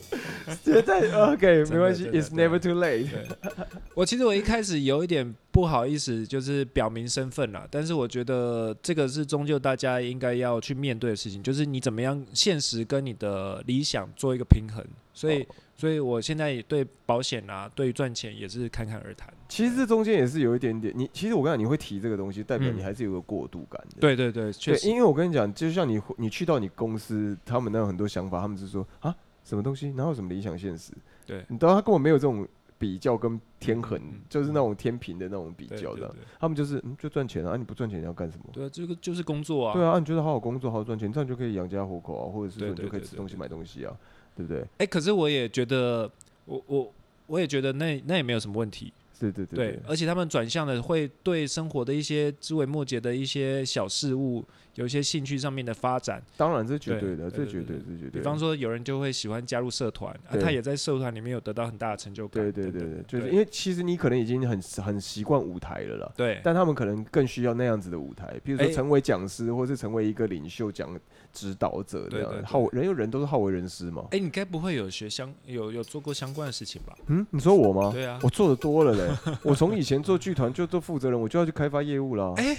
[0.64, 3.09] 现在 OK 的没关系，It's never too late。
[3.94, 7.66] 我其实我一开始有一点不好意思，就是表明身份啦。
[7.70, 14.85] 但是我觉得这个是终究大家应该要去面对的事情，就是你怎么样现实跟你的理想做一个平衡。
[15.12, 19.32] 所以，所以我现在也对保险啊，对赚钱也是侃侃而谈。
[19.48, 23.96] 其实这中间也是有一点点，你其实我跟你讲，你会提这个东西，代表嗯你还是有个过渡感的。
[23.98, 29.14] 对对对，确对，实，因为我跟你讲，就像你你去到你公司，他们那有很多想法，他们是说啊，
[29.46, 30.92] 什么东西，哪有什么理想现实？
[31.24, 36.12] 对你知道他根本没有这种比较跟天衡，嗯嗯就是那种天平的那种比较的。
[36.40, 38.44] 他们就是嗯，就赚钱啊，啊你不赚钱你要干什么？
[38.52, 39.72] 对啊，这个就是工作啊。
[39.72, 43.96] 对啊，啊你觉得好好工作，好好赚钱，这样就可以养家糊口啊，或者是说你就可以吃东西买东西啊，
[44.35, 44.66] 对不对？
[44.78, 46.11] 哎、可是我也觉得，
[46.44, 46.92] 我我
[47.28, 48.92] 我也觉得那那也没有什么问题。
[49.18, 54.44] 对对对对，而且他们转向的会对生活的一些枝微末节的一些小事物
[54.76, 56.22] 有一些兴趣上面的发展。
[56.36, 58.10] 当然这绝对的，这绝对，对这绝对。
[58.10, 62.42] 比方说，有人就会喜欢加入社团，啊，他也在社团里面有得到很大的成就感。
[62.42, 70.98] 对对对对，就是因为其实你可能已经很很习惯舞台了啦，对但他们可能更需要那样子的舞台，比如说哎成为讲师，或是成为一个领袖讲
[71.32, 72.32] 指导者这样。
[72.44, 74.06] 好人有人都是好为人师嘛。
[74.10, 76.96] 哎，你该不会有学相有有做过相关的事情吧？
[77.06, 77.90] 嗯，你说我吗？
[77.92, 79.36] 对啊我做的多了嘞。
[79.42, 82.34] 我从以前做剧团就做负责人，我就要去开发业务了。
[82.36, 82.56] 哎，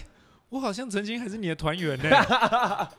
[0.49, 2.09] 我好像曾经还是你的团员呢。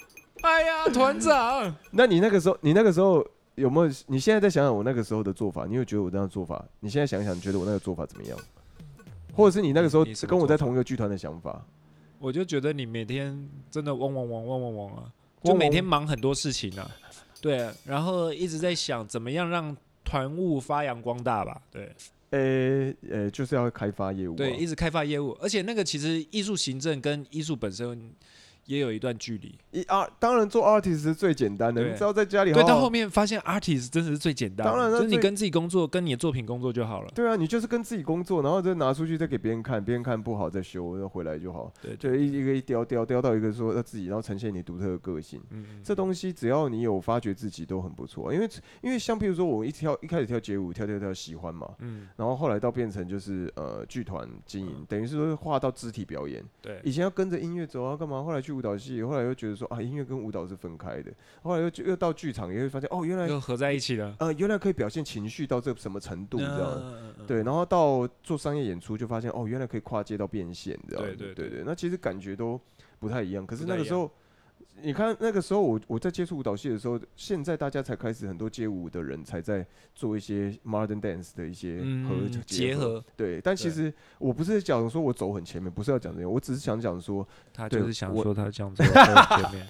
[0.43, 3.93] 哎呀，团长，那你那个时候，你那个时候有没有？
[4.07, 6.65] 你现在再想想我那个时候的做法，你有觉得我那样做法？
[6.81, 8.39] 你现在想想，你觉得我那个做法怎么样？
[9.35, 11.65] 或者是你那个时候你什么跟我在同一个剧团的想法？
[12.21, 16.91] 我就觉得你每天真的汪汪汪汪汪汪啊，就每天忙很多事情啊，
[17.41, 21.93] 对啊，然后一直在想怎么样让团务发扬光大吧，对
[22.31, 27.99] 呃呃，就是要开发业务、对，一直开发业务，而且那个其实艺术行政跟艺术本身
[28.69, 41.73] 也有一段距离，一啊，当然做 artist 是最简单的，你只要在家里好对，到后面发现 artist 真的是最简单的，当然就是你跟自己工作，跟你的作品工作就好了，对啊，你就是跟自己工作，然后再拿出去再给别人看，别人看不好再修，再回来就好。
[41.81, 45.41] 对就一一个一雕雕雕到一个说要自己，然后呈现你独特的个性。
[45.49, 48.47] 嗯，嗯这东西只要你有发掘自己都很不错，因为
[48.83, 56.45] 因为像譬如说我一跳一开始跳街舞，跳跳跳喜欢嘛，嗯，然后后来到变成就是呃剧团经营，等于是说画到肢体表演。
[56.61, 58.23] 对，以前要跟着音乐走啊，干嘛？
[58.23, 61.13] 后来去舞蹈系，后来又觉得说啊，音乐跟舞蹈是分开的。
[61.43, 66.73] 后来又又到剧场，也会发现哦，原来又合在一起了，呃原来可以表现情绪到这什么程度这样。
[66.75, 71.17] 嗯，嗯嗯对，然后到做商业演出就发现哦，原来可以跨界到变现这样子。
[71.17, 72.61] 对对对对对，那其实感觉都
[72.99, 73.47] 不太一样。
[73.47, 74.11] 可是那个时候，
[74.83, 82.95] 你看那个时候我我在接触舞蹈系的时候，现在大家才开始很多街舞的人才在做一些 modern dance 的一些合嗯，结合。
[82.95, 89.67] 合，对，但其实我不是讲说我走很前面，不是要讲这个，我只是想讲说，他就是想我说他这样做在前面，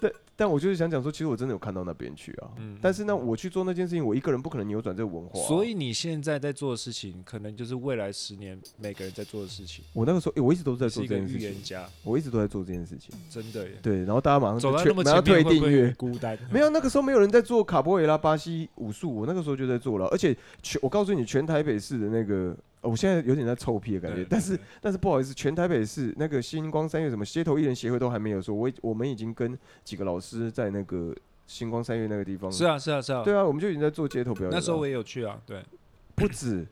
[0.40, 2.48] 但我就是想讲说，其实我真的有看到那边去啊。
[2.58, 9.84] 嗯但是呢，我去做那件事情，我一个人不可能扭转这个文化啊、所以你现在在做的事情，可能就是未来十年每个人在做的事情。
[9.92, 13.12] 我那个时候，诶我一直都在做这件事情，预言家，我一直都在做这件事情。
[13.28, 13.72] 真的耶。
[13.82, 16.38] 对，然后大家马上走到那么前面，退订阅会不会，孤单？
[16.52, 31.14] 没有，那个时候没有人在做卡波维拉巴西武术，我那个时候就在做了，而且全我告诉你，全台北市的那个，呃我现在有点在臭屁的感觉，但是但是不好意思，全台北市那个星光三月什么街头艺人协会都还没有说，我我们已经跟几个老师在那个
[31.46, 33.22] 星光三月那个地方，是啊，是啊，是啊。
[33.24, 34.56] 对啊，我们就已经在做街头表演了。
[34.56, 35.62] 那时候我也有去啊，对
[36.14, 36.66] 不止，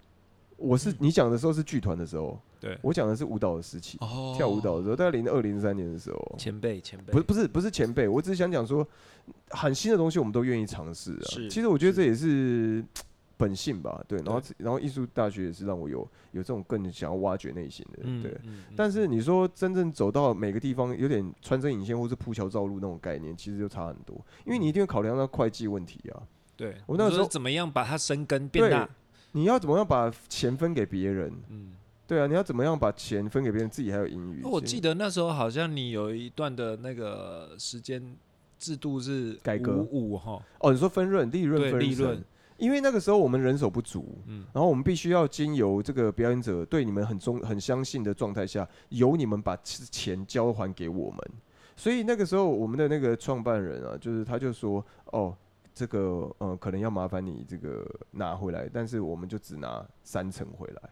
[0.56, 2.78] 我是你讲的时候是剧团的时候，对。
[2.82, 8.86] 我讲的是舞蹈的时期，哦跳舞蹈的时候，大概零二零三年的时候，前辈前辈不是不是不是前辈，我只是想讲说，
[9.50, 11.26] 很新的东西我们都愿意尝试啊。
[11.30, 12.84] 是其实我觉得这也是
[13.36, 14.18] 本性吧，对。
[14.20, 16.00] 然后然后艺术大学也是让我有
[16.32, 18.32] 有这种更想要挖掘内心的，嗯对。
[18.44, 26.22] 嗯嗯但是你说真正走到每个地方，有点穿针引线或是铺桥造路那种概念，其实就差很多，因为你一定会考量到会计问题啊。
[26.56, 28.88] 对，我那时候怎么样把它生根变大？
[29.32, 31.30] 你要怎么样把钱分给别人？
[31.50, 31.74] 嗯，
[32.06, 34.42] 对啊，你要怎么样把钱分给别人，自己还有盈余。
[34.42, 38.16] 我记得那时候好像你有一段的那个时间
[38.58, 42.24] 制度是改革五五哈，哦，你说分润、利润分利润，
[42.58, 51.18] 因为那个时候我们人手不足，嗯然后我们必须要经由这个表演者对你们很忠、很相信的状态下，由你们把钱交还给我们。
[51.76, 55.36] 所以那个时候我们的那个创办人啊，就是他就说，哦，
[55.74, 60.90] 这个呃可能要麻烦你这个拿回来，但是我们就只拿三成回来。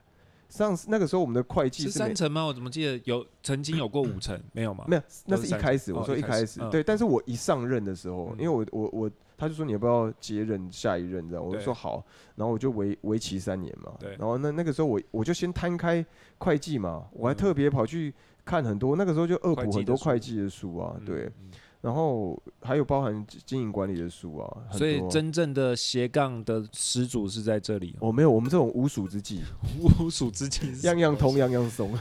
[0.51, 2.45] 上次那个时候我们的会计是是三成吗？
[2.45, 4.39] 我怎么记得有曾经有过五成？
[4.53, 4.85] 没有吗？
[4.87, 5.91] 没有，那是一开始。
[5.91, 9.11] 哦我说一开始对，但是我一上任的时候，嗯因为我我我，
[9.45, 11.65] 他就说你要不要接任下一任这样，我就对。
[11.65, 12.05] 说好，
[12.37, 14.11] 然后我就为为期三年嘛，对。
[14.19, 16.05] 然后那那个时候我我就先摊开
[16.39, 17.37] 会计嘛，我还嗯。
[17.37, 21.51] 特别跑去看很多，那个时候就恶补很多会计的书啊，嗯对，嗯。
[21.83, 29.43] 然后还有包含经营管理的书啊，所以真正的斜杠的始祖是在这里哦，我没有我们这种无鼠之计，
[30.01, 31.93] 无鼠之技是什么样样通样样松。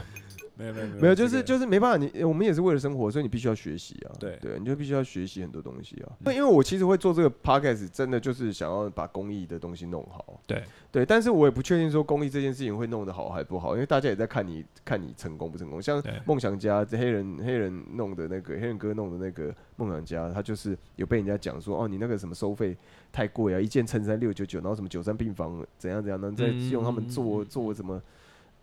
[0.55, 4.13] 没有没有没有，就是就是没办法，你我们也是为了生活，所以你必须要学习啊。
[4.19, 6.13] 对对，你就必须要学习很多东西啊。
[6.19, 10.39] 那、因为我其实会做这个 podcast，真的就是想要把公益的东西弄好。
[10.45, 15.81] 对对，但是我也不确定说公益这件事情会弄得好还不好，因为大家也在看你看你成功不成功。
[15.81, 22.77] 像对梦想家这黑人黑人弄的那个黑人哥弄的那个梦想家，他就是有被人家讲说哦，你那个什么收费
[23.11, 27.99] 太贵啊，一件衬衫六九九，然后什么九三病房怎样怎样，然后再嗯用他们做做什么。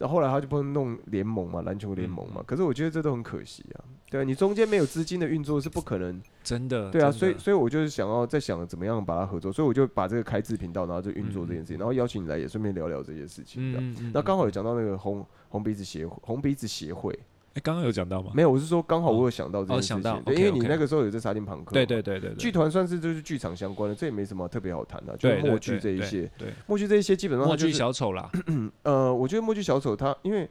[0.00, 2.36] 然后后来他就不能弄联盟嘛，篮球联盟嘛。
[2.38, 3.84] 嗯可是我觉得这都很可惜啊。
[4.08, 6.20] 对啊，你中间没有资金的运作是不可能。
[6.42, 13.94] 真的，对啊，所以所以我就是想要在想怎么样把它合作，所以我就把这个开自频道，然后就运作这件事情，然后邀请你来也顺便聊聊这些事情。
[14.14, 17.24] 那刚好有讲到那个红红鼻子协会，红鼻子协会哎，
[17.60, 18.32] 刚刚有讲到吗？
[18.34, 28.30] 没有，我是说刚好我有想到这件事情，哦想到对因为你那个时候有在沙丁朋克，对对，对对对，剧团算是就是剧场相关的，这也没什么特别好谈的，就是对对默剧这一些，对默剧这一些基本上它默剧就是小丑啦，
[28.84, 30.48] 呃，我觉得默剧小丑他因为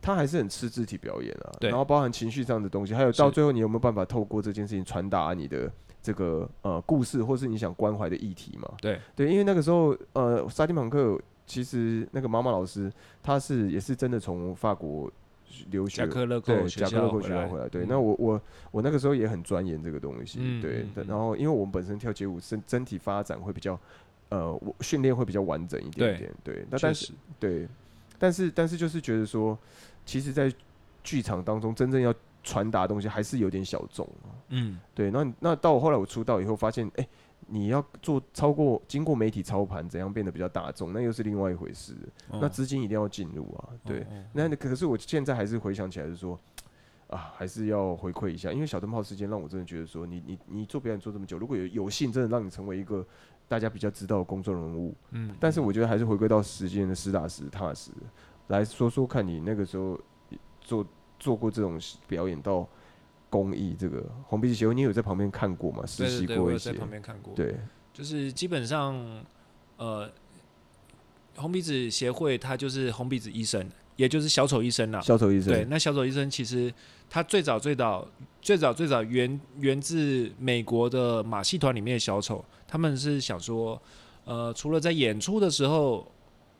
[0.00, 5.70] 他还是很吃肢体表演啊，然后包含情绪上的东西，还有到最后你有没有办法透过这件事情传达你的
[6.02, 8.68] 这个呃故事，或是你想关怀的议题嘛？
[8.80, 11.16] 对对，因为那个时候呃，沙丁庞克
[11.46, 12.90] 其实那个妈妈老师
[13.22, 15.08] 他是也是真的从法国
[15.70, 17.68] 留学贾克勒对，寇学贾克勒寇校回来学校回来。
[17.68, 20.38] 对，嗯那我我我那个时候也很钻研这个东西。
[20.40, 23.78] 嗯对然后因为我们本身跳街舞身整体发展会比较
[24.30, 26.34] 呃，我训练会比较完整一点对点。
[26.42, 27.68] 对，那但是对，
[28.18, 29.58] 但是但是就是觉得说，
[30.06, 30.50] 其实，在
[31.04, 34.32] 剧场当中真正要传达的东西还是有点小众啊。
[34.48, 37.06] 嗯，对，那那到我后来我出道以后，发现哎、
[37.52, 41.94] 你要做超过经过媒体操盘，怎样变得比较大众，那又是另外一回事。
[42.30, 44.00] 那哦资金一定要进入啊，对。
[44.00, 46.38] 哦哦那可是我现在还是回想起来是说，
[47.08, 53.06] 啊，还是要回馈一下，因为小灯泡事件让我真的觉得说，你你你做表演做这么久，如果有有幸真的让你成为一个
[53.46, 57.90] 大家比较知道的公众人物，嗯，但是我觉得还是回归到时间的实打实踏实
[58.46, 60.00] 来说说看你那个时候
[60.62, 60.86] 做
[61.18, 62.66] 做过这种表演到
[63.32, 65.82] 公益这个红鼻子协会，你有在旁边看过吗？
[65.86, 67.56] 实习过一些我有在，旁边看过，对
[67.94, 68.94] 就是基本上，
[69.78, 70.10] 呃，
[71.36, 73.66] 红鼻子协会它就是红鼻子医生，
[73.96, 75.00] 也就是小丑医生啦。
[75.00, 76.70] 小丑医生，对，那小丑医生其实
[77.08, 78.06] 他最早最早
[78.42, 83.80] 最早最早源源自美国的马戏团里面的小丑，他们是想说，
[84.26, 86.06] 呃，除了在演出的时候，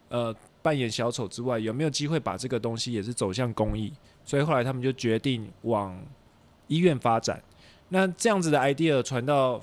[0.08, 3.92] 呃，扮演小丑之外，有没有机会把这个东西也是走向公益？
[4.24, 6.00] 所以后来他们就决定往
[6.72, 7.42] 医院发展。
[7.90, 9.60] 那这样子的 idea 传到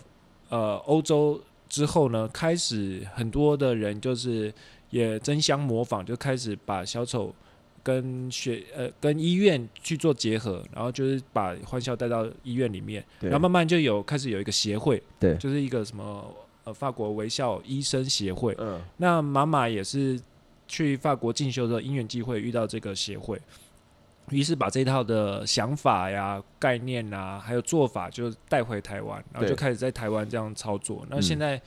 [0.50, 4.54] 呃欧洲之后呢，开始很多的人就是
[4.92, 7.34] 也争相模仿，就开始把小丑
[7.82, 16.34] 跟学呃跟医院去做结合，然后就是把欢笑带到医院里面，然后慢慢就有开始有一个协会，对就是一个什么
[16.66, 18.56] 呃法国微笑医生协会。
[18.60, 20.20] 嗯那妈妈也是
[20.68, 23.40] 去法国进修的因缘机会遇到这个协会，
[24.32, 31.06] 于是把这套的想法呀、概念啊，还有做法就带回台湾，然后就开始在台湾这样操作。
[31.10, 31.62] 那嗯现在、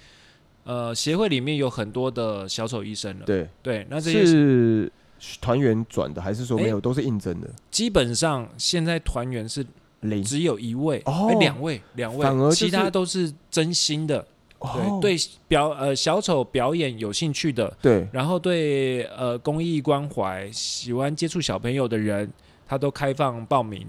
[0.64, 4.92] 呃协会里面有很多的小丑医生了，对，对，那这些是
[5.40, 6.80] 团员转的还是说没有？
[6.80, 7.50] 都是应征的？
[7.70, 9.66] 基本上现在团员是
[10.00, 14.24] 零只有一位，哦哎两位，两位，反而就是其他都是真心的，
[14.58, 22.28] 哦对对表呃小丑表演有兴趣的，对然后对呃公益关怀、喜欢接触小朋友的人，
[22.72, 23.86] 他都开放报名。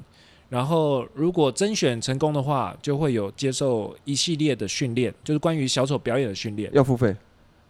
[0.50, 7.15] 然后如果甄选成功的话，就会有接受一系列的训练，就是关于小丑表演的训练，要付费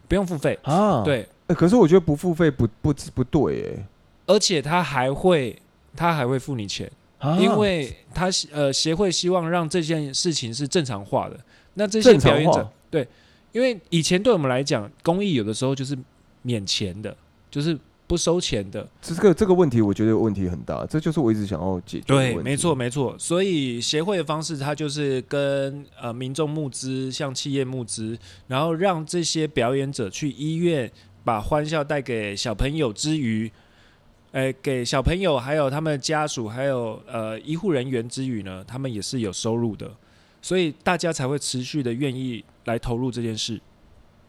[0.07, 0.57] 不用付费。
[0.63, 1.03] 啊。
[1.03, 3.87] 对，欸可是我觉得不付费不不不对哎、
[4.25, 5.55] 而且他还会
[5.95, 11.39] 他还会付你钱，啊因为他呃协会希望让这件事情是正常化的。
[11.75, 13.07] 那这些表演者对，
[13.51, 15.97] 因为以前对我们来讲，公益有的时候就是
[16.41, 17.15] 免钱的，
[17.49, 18.87] 就是不收钱的。
[19.01, 23.15] 这个这个问题，我觉得问题很大，这就是我一直想要解决的对，没错，没错。
[23.17, 30.91] 所以协会的方式，它就是跟呃民众募资，向企业募资，然后让这些表演者去医院
[31.23, 33.51] 把欢笑带给小朋友之余，
[34.31, 39.89] 呃，给小朋友还有他们家属，还有呃医护人员之余呢，他们也是有收入的，
[40.41, 43.59] 所以大家才会持续的愿意来投入这件事。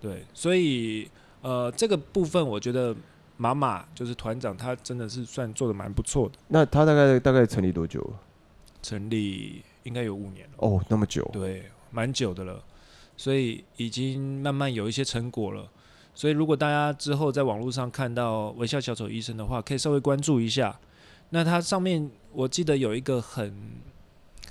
[0.00, 1.08] 对，所以
[1.40, 2.94] 呃这个部分，我觉得
[3.36, 6.34] 马马就是团长，他真的是算做的蛮不错的。
[6.48, 8.12] 那他大概大概成立多久？
[8.82, 11.28] 成立应该有五年了，哦，那么久。
[11.32, 12.62] 对，蛮久的了，
[13.16, 15.68] 所以已经慢慢有一些成果了。
[16.14, 20.78] 所以如果大家之后在网络上看到微笑小丑医生的话，可以稍微关注一下。
[21.30, 23.52] 那它上面我记得有一个很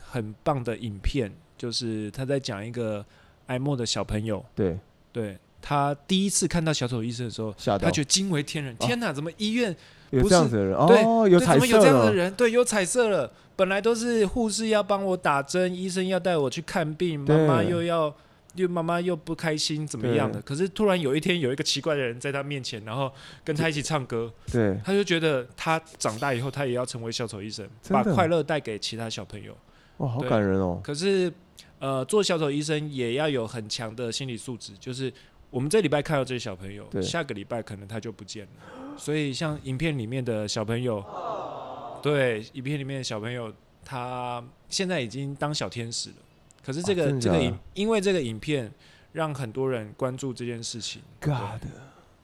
[0.01, 3.05] 很棒的影片，就是他在讲一个
[3.47, 4.77] 哀莫的小朋友，对，
[5.13, 9.73] 对他第一次看到小丑医生的时候，吓他觉得惊为天人，哦天哪，怎么医院
[10.09, 12.13] 有这样子的人对哦，有彩色怎么有这样的了。
[12.13, 12.33] 人？
[12.33, 13.31] 对，有彩色了。
[13.55, 18.13] 本来都是护士要帮我打针，医生要带我去看病，妈妈又要
[18.55, 20.41] 又妈妈又不开心，怎么样的？
[20.41, 23.11] 可是突然有一天有一个奇怪的人在他面前，然后
[23.43, 29.55] 跟他一起唱歌，对，他就觉得他长大以后他也要成为小丑医生，把快乐带给其他小朋友。
[29.97, 30.81] 哇，好对感人哦。
[30.83, 31.31] 可是
[31.77, 35.13] 呃，做小丑医生也要有很强的心理素质，就是
[35.53, 38.97] 我们这礼拜看到这些小朋友，下个礼拜可能他就不见了。
[38.97, 41.05] 所以像影片里面的小朋友，
[42.01, 43.53] 对，影片里面的小朋友，
[43.85, 46.15] 他现在已经当小天使了。
[46.65, 48.71] 可是这个、这个影，因为这个影片
[49.11, 51.03] 让很多人关注这件事情。
[51.21, 51.61] God，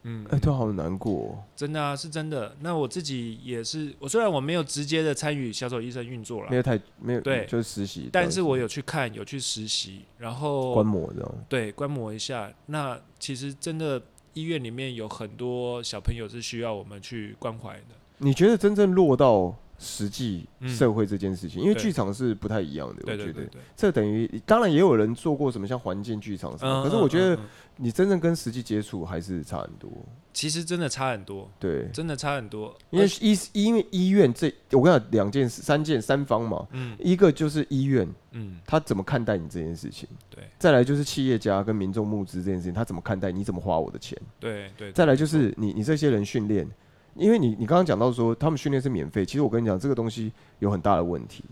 [0.10, 1.44] 嗯，哎，都好难过哦。
[1.56, 2.56] 真的啊，是真的。
[2.62, 11.36] 那我自己也是，我虽然我没有直接的参与小丑医生运作了，没有太没有，对就是实习，但是我有去看，有去实习，然后观摩这样。
[11.48, 12.52] 对观摩一下。
[12.66, 14.02] 那其实真的
[14.34, 17.96] 医院里面有很多小朋友是需要我们去关怀的。
[18.18, 20.70] 你觉得真正落到实际嗯。
[20.70, 21.82] 社会这件事情，因为对。
[21.82, 23.42] 剧场是不太一样的，我觉得。
[23.76, 27.40] 这等于当然也有人做过什么像环境剧场什么，可是我觉得
[27.78, 29.90] 你真正跟实际接触还是差很多。
[30.32, 32.74] 其实真的差很多，对，真的差很多。
[32.92, 36.96] 因为医因为医院这我跟你讲两件事三件三方嘛，嗯。
[37.00, 40.44] 一个就是医院嗯，他怎么看待你这件事情，对。
[40.60, 46.70] 再来就是企业家跟民众募资这件事情，他怎么看待你怎么花我的钱，对对，再来就是你你这些人训练，
[47.20, 51.44] 因为你你刚刚讲到说他们训练是免费，其实我跟你讲这个东西有很大的问题，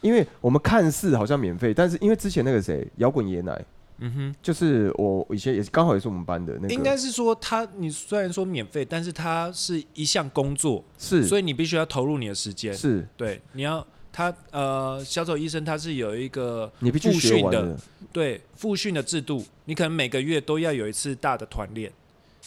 [0.00, 3.64] 因为我们看似好像免费，但是因为之前那个谁摇滚爷奶，
[3.98, 4.34] 嗯哼。
[4.42, 12.74] 就是我以前也是刚好也是我们班的那个，应该是说他，你虽然说免费，但是他是一项工作，是所以你必须要投入你的时间。
[12.74, 17.76] 是对，你要他呃，小丑医生他是有一个你必须复训的学完的。
[18.12, 21.90] 对复训的制度，你可能每个月都要有一次大的团练。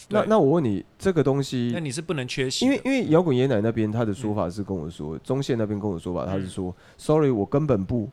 [0.10, 0.20] 对。
[0.20, 8.10] 那那我问你，这个东西那，你是不能缺席，因为因为摇滚爷奶那边他的说法是跟我说，中线那边跟我说法，他是说，sorry，我根本不，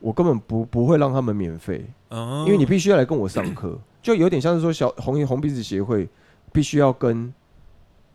[0.00, 6.08] 我根本不不会让他们免费，嗯因为你必须要来跟我上课，就有点像是说小红红鼻子协会
[6.52, 7.32] 必须要跟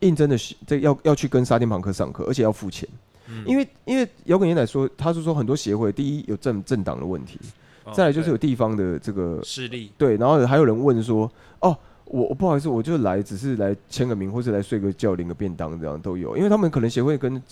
[0.00, 0.36] 应征的
[0.66, 2.88] 这要要去跟沙丁庞克上课，而且要付钱，
[3.28, 3.44] 嗯。
[3.46, 7.38] 因为因为摇滚爷奶说，他是说很多协会，第一有政政党的问题，
[7.84, 11.30] 哦再来就是有地方的这个势力，对，然后还有人问说，
[11.60, 11.76] 哦，
[12.14, 17.42] 我我不好意思，我就来只是来签个名，或是来睡个觉、领个便当，这样都有，因为他们可能协会跟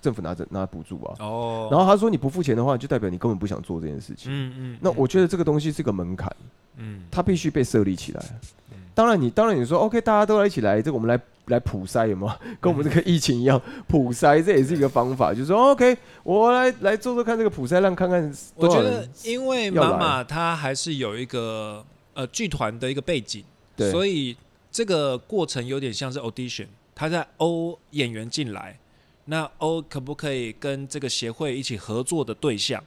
[0.00, 1.14] 政府拿着拿补助啊。
[1.20, 4.32] 哦，然后他说你不付钱的话，就代表你根本不想做这件事情。
[4.32, 6.34] 嗯嗯，那我觉得这个东西是个门槛，
[6.78, 8.22] 嗯它必须被设立起来
[8.70, 8.78] 嗯。
[8.94, 12.32] 当然你，当然你说 OK，大家都来一起来，这个我们来来普筛有没有？
[12.60, 21.84] 跟我们这个疫情一样，普筛这也是一个方法，就是说 OK，我来来做做看这个普筛，让看看我觉得，因为妈妈她还是有一个
[22.14, 23.44] 呃剧团的一个背景，
[23.78, 23.90] 对。
[23.90, 24.36] 所以
[24.70, 28.78] 这个过程有点像是 audition，他在欧演员进来，
[29.24, 32.84] 那欧可不可以跟这个协会一起合作的对象？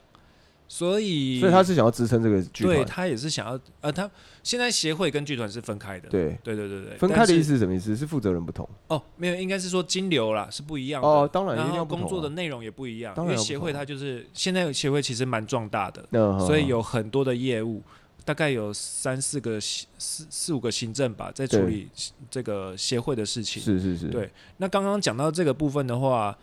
[0.68, 2.76] 所以，所以他是想要支撑这个剧团。
[2.76, 4.10] 对他也是想要呃，他
[4.42, 7.94] 现在协会跟剧团是分开的，对，对对对对，分开的意思是什么意思？
[7.94, 8.66] 是负责人不同。
[8.86, 11.06] 哦，没有，应该是说金流啦是不一样的。
[11.06, 12.08] 哦当然一然后定要不同啊。
[12.08, 17.82] 工作的内容也不一样，当因为协会它就是现在协会其实蛮壮大的，那所以有很多的业务，
[18.24, 21.88] 大概有三四个四四五个行政吧，在处理
[22.30, 23.62] 这个协会的事情。
[23.62, 26.36] 是是是，对那刚刚讲到这个部分的话，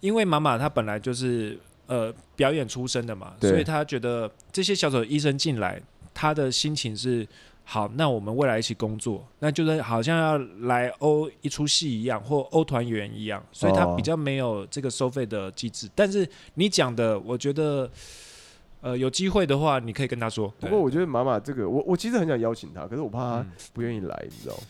[0.00, 5.80] 因为妈妈她本来就是呃表演出身的嘛，所以她觉得这些小丑医生进来，
[6.12, 7.26] 她的心情是
[7.64, 15.88] 好，那我们未来一起工作，那就是好像要来欧一出戏一样，或欧团员一样，所以她哦比较没有这个收费的机制。
[15.94, 17.88] 但是你讲的，我觉得。
[18.80, 20.48] 呃，有机会的话，你可以跟他说。
[20.58, 24.62] 不过我觉得妈妈这个，我我其实很想邀请他，可是我怕她嗯不愿意来，你知道吗？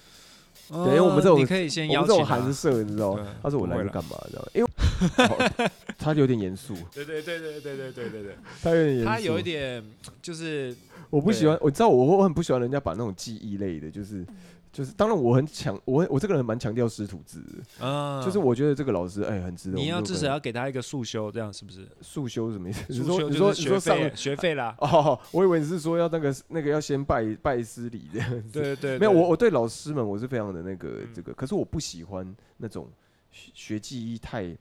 [0.72, 3.26] 哦对因为我们这种你可以先邀请寒舍，你知道吗对？
[3.42, 4.16] 她说我来干嘛？
[4.26, 4.48] 你知道吗？
[4.54, 4.70] 因为
[5.66, 9.06] 哦她有点严肃，对对对对对对对对对，他有点严肃。
[9.06, 9.84] 他有一，点
[10.22, 10.74] 就是
[11.10, 14.24] 我不喜欢，我知道我我很不喜欢人家把那种记忆类的，就是
[14.72, 19.76] 就是，当然我很强，我我这个人蛮强调师徒制的，嗯， 就是我觉得这个老师哎很值得。
[19.76, 21.88] 你要至少要给他一个速修，这样是不是？
[22.00, 22.84] 速修什么意思？
[22.88, 24.74] 你速说你说你说上费学费啦。
[24.78, 28.50] 哦，我以为你是说要那个那个要先拜拜师礼这样子。
[28.52, 32.88] 对对对，没有，我我对老师们我是非常的那个嗯这个，可是我不喜欢那种
[33.32, 34.56] 学学技艺太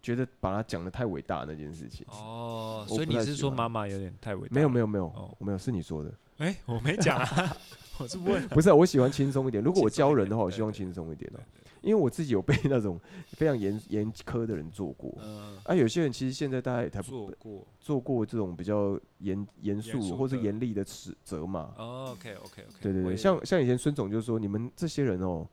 [0.00, 2.06] 觉得把它讲的太伟大那件事情。
[2.08, 4.54] 哦，我所以你是说妈妈有点太伟大？
[4.54, 7.56] 没有没有没有哦，我没有是你说的，哎，我没讲啊，
[7.98, 8.46] 我是问。
[8.48, 9.62] 不是啊我喜欢轻松一点。
[9.62, 11.44] 如果我教人的话，我希望轻松一点对哦，
[11.82, 15.16] 因为我自己有被那种非常严严苛的人做过。
[15.22, 17.66] 嗯，啊，有些人其实现在大家也才不做过。
[17.78, 21.74] 做过这种比较严严严肃或是严厉的指责嘛。
[21.76, 22.62] 哦，OK OK OK。
[22.80, 25.46] 对对对，像像以前孙总就说，你们这些人哦，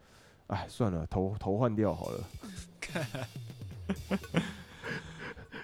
[0.47, 2.23] 哎，算了，头头换掉好了。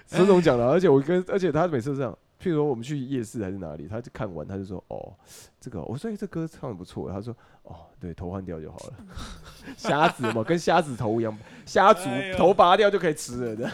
[0.06, 2.18] 孙总讲了，而且我跟，而且他每次这样，
[2.48, 5.12] 譬如说我们去夜市还是哪里，他就看完他就说，哦，
[5.60, 8.94] 这个，我说哎、这歌唱的不错，他说，哦，对，头换掉就好了，
[9.76, 13.70] 瞎子嘛，跟瞎子头一样， 瞎子哎呦头拔掉就可以吃了的，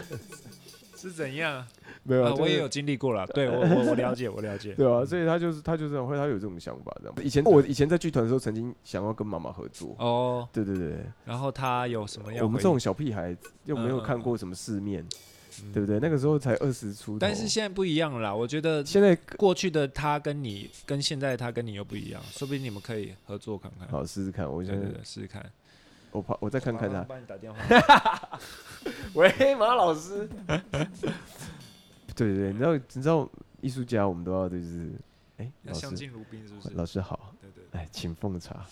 [0.97, 1.65] 是怎样？
[2.07, 4.75] 没有我也有经历过了，对我我我了解，我了解。
[4.75, 7.15] 对啊，所以他就是他就是会他有这种想法这样。
[7.23, 9.95] 以前我以前在剧团的时候，曾经想要跟妈妈合作。
[9.97, 12.45] 哦，对对对，然后他有什么样？
[12.45, 15.03] 我们这种，小屁孩又没有看过什么世面，
[15.63, 15.99] 嗯对不对？
[15.99, 17.19] 那个时候才二十出头。
[17.19, 23.87] 但是现在不一样了啦，我觉得现在过去的他跟你跟现在的他跟你又不一样，说不定你们可以合作看看。
[23.87, 25.45] 好试试看，我现在对对对，试试看。
[26.11, 27.01] 我怕我再看看他。
[27.03, 28.39] 帮你打电话。
[29.15, 30.29] 喂，马老师。
[32.15, 33.29] 对对对，你知道你知道
[33.59, 34.91] 艺术家我们都要就是，
[35.37, 36.75] 哎，要老师相敬如宾，是不是？
[36.75, 37.81] 老师好，对对对。
[37.81, 38.65] 哎，请奉茶。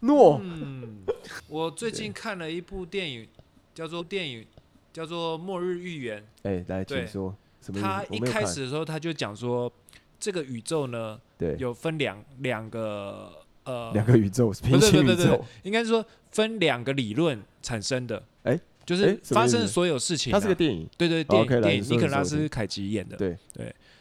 [0.00, 1.00] 诺，嗯，
[1.48, 3.28] 我最近 看了一部电影，
[3.74, 4.46] 叫做电影
[4.92, 7.72] 叫做《末日预言哎，来，对请说什》。
[7.76, 7.82] 么？
[7.82, 9.72] 他一开始的时候他就讲说，
[10.18, 13.32] 这个宇宙呢对有分两两个
[13.64, 18.22] 呃两个宇宙，平对行宇对对对宙，应该是说分两个理论产生的。
[18.42, 20.34] 哎就是发生的所有事情、啊。
[20.36, 20.88] 它是个电影。
[20.98, 23.16] 对对电影电影尼可拉斯凯奇演的。
[23.16, 23.36] 对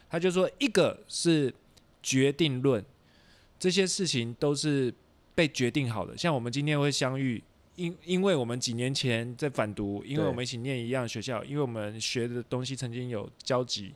[0.10, 1.54] 他就说一个是
[2.02, 2.84] 决定论，
[3.60, 4.92] 这些事情都是
[5.36, 6.18] 被决定好的。
[6.18, 7.44] 像我们今天会相遇，
[7.80, 13.94] 因因为我们几年前在反读，因为我们一起念一样的学校，因为我们学的东西曾经有交集，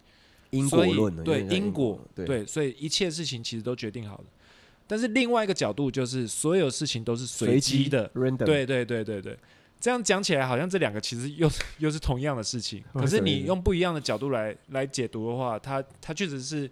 [0.52, 4.26] 因所以果论，对因因果，对对，所以一切事情其实都决定好了。
[4.88, 8.08] 但是另外一个角度就是，所有事情都是随机的
[8.46, 9.38] 对对对对对，
[9.80, 16.70] 这样讲起来好像这两个其实又 又是同样的事情，可是你用不一样的角度来来解读的话，它它确实是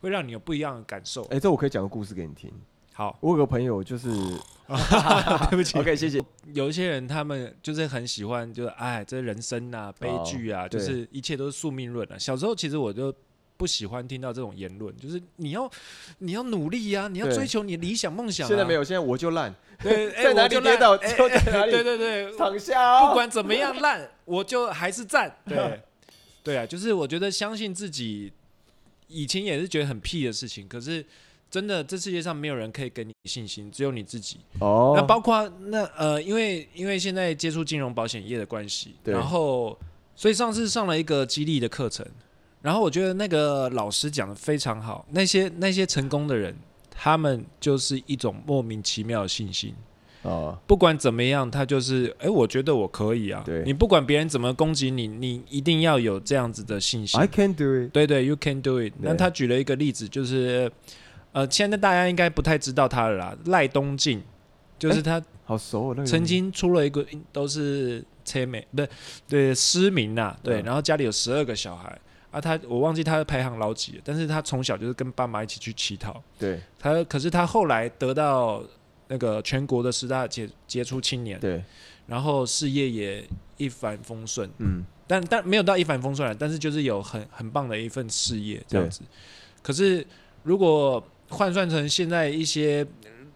[0.00, 1.22] 会让你有不一样的感受。
[1.24, 2.50] 哎，这我可以讲个故事给你听。
[2.98, 4.08] 好，我有个朋友就是
[5.48, 6.20] 对不起，， OK，谢谢。
[6.52, 12.18] 有一些人他们就是很喜欢，就是哎，这人生啊，悲剧啊，就是一切都是宿命论啊。
[12.18, 13.14] 小时候其实我就。
[13.56, 15.68] 不喜欢听到这种言论，就是你要
[16.18, 18.48] 你要努力呀、你要对追求你的理想梦想、啊。
[18.48, 23.08] 现在没有，现在我就烂，对， 哎在哪里就烂跌倒哎就在哪里对对对，躺下哦。
[23.08, 25.38] 不管怎么样烂，我就还是赞。
[25.44, 25.82] 对，
[26.44, 28.32] 对啊，就是我觉得相信自己，
[29.08, 31.04] 以前也是觉得很屁的事情，可是
[31.50, 34.38] 真的这世界上没有人可以给你信心，只有你自己。
[34.60, 39.78] 哦，那包括那呃，因为因为现在接触金融保险业的关系，对然后
[40.14, 42.06] 所以上次上了一个激励的课程，
[42.60, 46.54] 然后我觉得那个老师讲的非常好，那些那些成功的人，
[46.90, 49.74] 他们就是一种莫名其妙的信心。
[50.22, 53.40] 哦，不管怎么样，他就是，哎、我觉得我可以啊。
[53.46, 57.18] 对你不管别人怎么攻击你，你一定要有这样子的信心。
[57.20, 57.92] I can do it。
[57.92, 58.92] 对对，You can do it。
[58.98, 60.70] 那他举了一个例子，就是，
[61.32, 64.22] 呃，现在大家应该不太知道他了啦，赖东进，
[64.78, 68.88] 就是他好熟哦，那个曾经出了一个都是车美，不是
[69.28, 70.64] 对失明呐、对，嗯。
[70.64, 71.98] 然后家里有十二个小孩
[72.30, 76.22] 啊，他我忘记他的排行老几了，但是他从小就是跟爸妈一起去乞讨。
[76.38, 76.60] 对。
[76.78, 78.62] 他可是他后来得到
[79.08, 81.64] 那个全国的十大杰杰出青年，对，
[82.06, 83.24] 然后事业也
[83.56, 89.00] 一帆风顺，嗯，但但没有到一帆风顺啊，但是就是有很很棒的一份事业这样子。
[89.62, 90.06] 可是
[90.42, 92.86] 如果换算成现在一些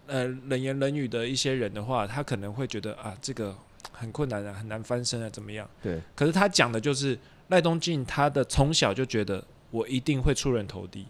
[0.07, 3.55] 呃冷言冷语的一些人的话，他可能会觉得啊这个
[3.93, 5.69] 很困难啊，很难翻身啊，怎么样？
[5.83, 7.19] 对，可是他讲的就是
[7.49, 11.07] 赖东进，他的从小就觉得我一定会出人头地。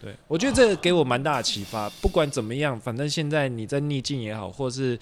[0.00, 1.88] 对我觉得这个给我蛮大的启发。
[2.00, 4.98] 不管怎么样，反正现在你在逆境也好，或是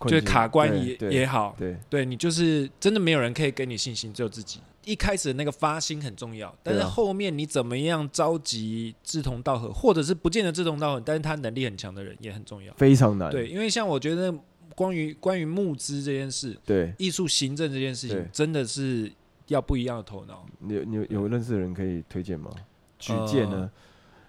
[0.00, 4.60] 就是卡关也也好，对对你就是真的没有人可以给你信心，只有自己。
[4.84, 12.72] 一开始那个发心很重要，但是后面你怎么样召集志同道合，或者是不见得志同道合，但是他能力很强的人也很重要。
[12.74, 13.30] 非常难。
[13.30, 14.34] 对，因为像我觉得
[14.74, 19.12] 关于关于募资这件事，对，艺术行政这件事情，真的是
[19.46, 20.44] 要不一样的头脑。
[20.58, 22.50] 你有你有有认识的人可以推荐吗？
[22.98, 23.70] 举荐呢？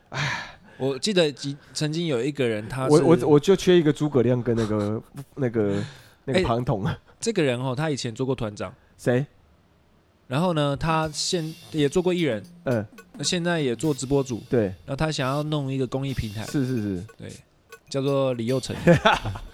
[0.10, 5.04] 哎我记得几曾经有一个人，他是我我我就缺一个诸葛亮跟那个
[5.36, 5.84] 那个
[6.26, 6.84] 那个哎庞统，
[7.20, 9.26] 这个人哦，他以前做过团长，谁？
[10.34, 12.84] 然后呢，他现也做过艺人，嗯，
[13.16, 17.32] 那现在也做直播主，对，然后他想要弄一个公益平台，是是是，对，
[17.88, 18.76] 叫做李佑成，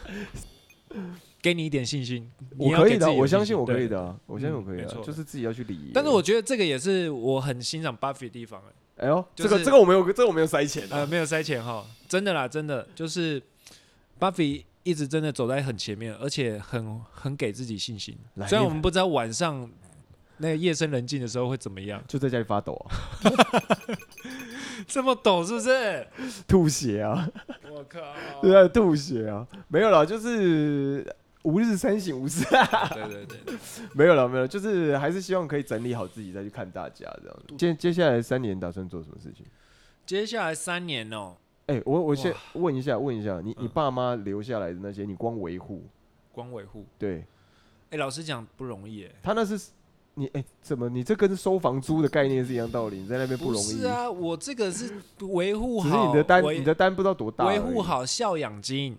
[1.42, 5.92] 给你一点信心，我可以的，我相信我可以的啊，我相信我可以的就是自己要去理。
[5.94, 8.62] 但是我觉得这个也是我很欣赏 Buffy 的地方，
[8.96, 11.06] 哎哎呦，就是这个这个我没有，这个我没有塞钱呃，啊。
[11.06, 13.44] 没有塞钱哈，真的啦，真的就是
[14.18, 18.18] Buffy 一直真的走在很前面，而且很很给自己信心。
[18.36, 19.70] 来虽然我们不知道晚上
[20.40, 22.88] 那个夜深人静的时候会怎么样，就在家里发抖啊，
[24.88, 26.08] 这么抖是不是？
[26.48, 27.30] 吐血啊，
[27.72, 28.00] 我靠！
[28.42, 31.06] 对啊，吐血啊，没有了，就是
[31.44, 32.44] 吾日三省吾身，
[32.94, 33.56] 对对对对，
[33.94, 37.56] 没有了，没有了，就是还是希望可以整理好自己再去看大家这样子。
[37.58, 39.46] 接接下来三年打算做什么事情？
[40.06, 41.36] 接下来三年哦、
[41.68, 45.86] 哎、我我先问一下，问一下，你你嗯爸妈留下来的那些，你光维护，
[46.32, 46.86] 光维护。
[46.98, 47.26] 对
[47.92, 49.12] 哎、老实讲不容易哎。
[49.24, 49.60] 他那是
[50.20, 52.98] 你哎、怎么你这跟收房租的概念是一样道理？
[52.98, 58.98] 你在那边不容易，是啊，我这个是维护只是好你的单你的单不知道多大，维护好孝养金，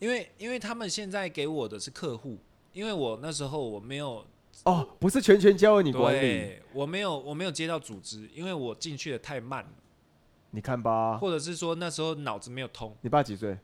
[0.00, 2.36] 因为因为他们现在给我的是客户，
[2.72, 4.24] 因为我那时候我没有
[4.64, 9.70] 哦，不是全权交给你管理，我没有我没有接到组织，因为我进去的太慢了，
[10.50, 13.56] 你看吧，或者是说那时候脑子没有通，你爸几岁？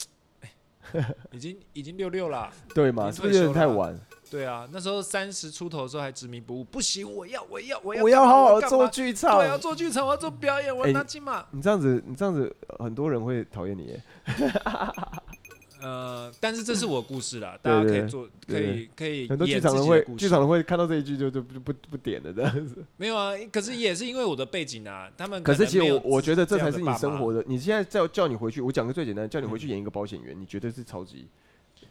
[1.33, 2.53] 已经已经六六了。
[2.73, 3.09] 对嘛？
[3.09, 3.99] 已是不是太晚？
[4.35, 9.45] 对啊，那时候三十出头的时候还执迷不悟，不行，我要我要我要我要好好做剧场我，。
[9.45, 11.47] 要做剧场，我要做表演，我要哎拿金马。
[11.53, 14.03] 你这样子，你这样子，呃很多人会讨厌你耶。
[15.80, 22.85] 呃，但是这是我的故事啦， 大家可以做，可以可以很多剧演场人会，剧场人会看到这一句就就不不不点了这样子。
[22.97, 27.45] 没有啊，可是也是因为我的背景啊，他们可是其实我我觉得这才是你生活的。
[27.47, 31.28] 你现在叫叫你回去，我讲个最简单，叫你回去演一个保险员，你绝对是超级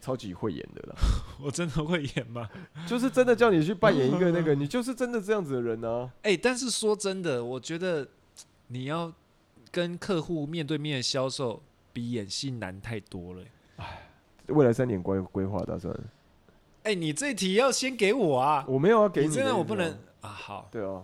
[0.04, 0.94] 超级会演的啦。
[1.42, 2.46] 我真的会演吗？
[2.86, 6.10] 就是真的叫你去扮演一个那个， 你就是真的这样子的人啊。
[6.22, 8.06] 哎、但是说真的，我觉得
[8.66, 9.10] 你要
[9.70, 13.42] 跟客户面对面的销售，比演戏难太多了。
[14.48, 15.98] 未来三年规规划打算，
[16.82, 18.62] 哎、你这题要先给我啊！
[18.68, 19.90] 我没有要给你真的我不能
[20.20, 20.28] 啊。
[20.28, 21.02] 好，对啊，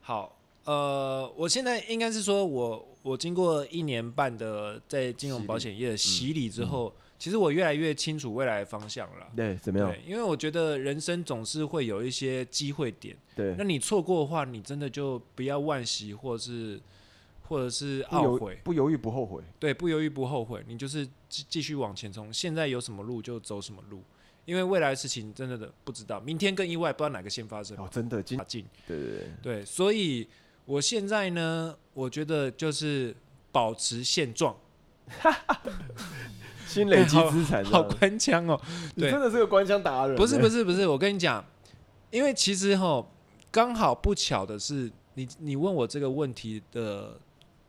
[0.00, 9.26] 好，呃，我现在应该是说我我经过一年半的在金融保险业的洗礼之后，其实我越来越清楚未来的方向了。
[9.34, 9.90] 对，怎么样？
[9.90, 16.80] 对，因为我觉得人生总是会有一些机会点，对那，你错过的话，你真的就不要惋惜，或者是
[17.48, 19.42] 或者是懊悔，不犹豫不后悔。
[19.58, 22.32] 对，不犹豫不后悔，你就是继继续往前冲。
[22.32, 24.02] 现在有什么路就走什么路，
[24.44, 27.76] 因为未来的事情真的的不知道，明天跟意外不知道哪个先发生。
[27.78, 28.38] 哦，真的，进
[28.86, 30.26] 对对对，对，所以
[30.64, 33.14] 我现在呢，我觉得就是
[33.52, 34.56] 保持现状，
[36.66, 38.60] 新累积资产，好官腔哦。
[38.94, 39.10] 你对。
[39.10, 40.16] 真的是个官腔达人。
[40.16, 41.42] 不是不是，不是，我跟你讲，
[42.10, 43.04] 因为其实哈，
[43.50, 47.18] 刚好不巧的是，你你问我这个问题的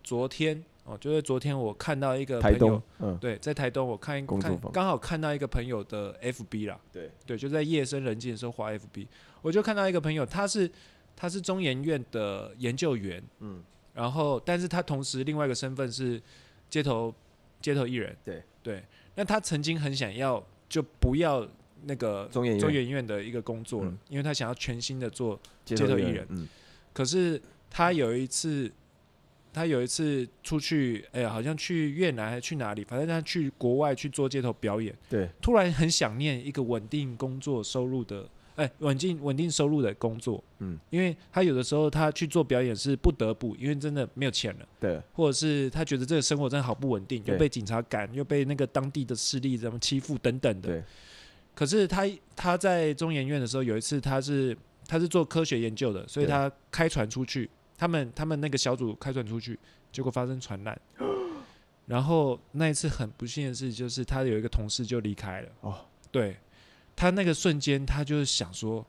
[0.04, 4.72] 昨天哦，就是昨天我看到一个台朋友东，，嗯，对，在台东我看看工作坊。
[4.72, 7.10] 刚好看到一个朋友的 FB 啦，对。
[7.26, 9.08] 对，就在夜深人静的时候滑 FB，
[9.42, 10.70] 我就看到一个朋友，他是
[11.16, 13.64] 他是中研院的研究员，嗯，
[13.94, 16.22] 然后但是他同时另外一个身份是
[16.70, 17.14] 街头
[17.62, 18.44] 街头艺人，对。
[18.64, 18.84] 对，
[19.16, 21.48] 那他曾经很想要就不要
[21.84, 22.60] 那个中研院。
[22.60, 23.98] 中研院的一个工作了，嗯。
[24.10, 26.26] 因为他想要全新的做，街街头艺人。
[26.30, 26.48] 嗯，
[26.94, 28.72] 可是他有一次。
[29.54, 50.70] 他有一次出去，哎呀，好像去越南还是去哪里，反正他去国外去做街头表演，对，突然很想念一个稳定工作收入的，哎，稳定稳定收入的工作，嗯，因为他有的时候他去做表演是不得不，因为真的没有钱了，对，或者是他觉得这个生活真的好不稳定，对又被警察赶，又被那个当地的势力怎么欺负等等的。
[50.70, 50.84] 对，
[51.56, 59.60] 可是他他在中研院的时候，有一次他是他是做科学研究的，所以他开船出去，他们他们那个小组开船出去，
[59.92, 60.76] 结果发生船难。
[61.86, 65.50] 然后那一次很不幸的事就是他有一个同事就离开了。
[65.62, 66.36] 哦，对
[66.98, 68.86] 他那个瞬间，他就是想说，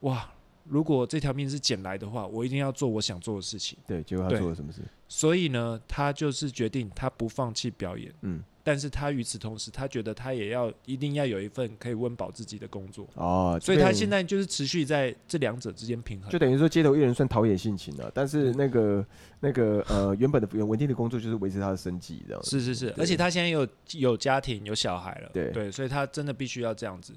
[0.00, 0.32] 哇，
[0.64, 3.76] 如果这条命是捡来的话，我一定要做我想做的事情。
[3.86, 4.80] 对，结果他对做了什么事？
[5.08, 8.40] 所以呢，他就是决定他不放弃表演，嗯，
[8.70, 16.38] 但是他与此同时，他觉得他也要一定要有一份可以温饱自己的工作，哦，所以他现在就是持续在这两者之间平衡就。
[16.38, 19.04] 等于说街头艺人算陶冶性情了，但是那个
[19.40, 22.40] 那个呃原本的稳定的工作就是维持他的生计这样。
[22.44, 27.12] 是是是，而且他现在有有家庭有小孩了，对对，所以他真的必须要这样子。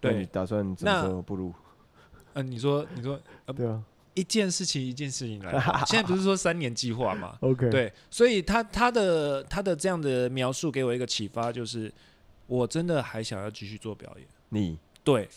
[0.00, 1.52] 对，打算怎么步入？
[2.34, 3.20] 嗯、你说你说
[3.56, 3.82] 对啊
[4.16, 5.52] 一件事情一件事情来，
[5.86, 7.36] 现在不是说三年计划吗？
[7.42, 11.92] OK，，对，所以他他的他的这样的描述给我一个启发，就是
[12.46, 14.26] 我真的还想要继续做表演。
[14.48, 15.28] 你对，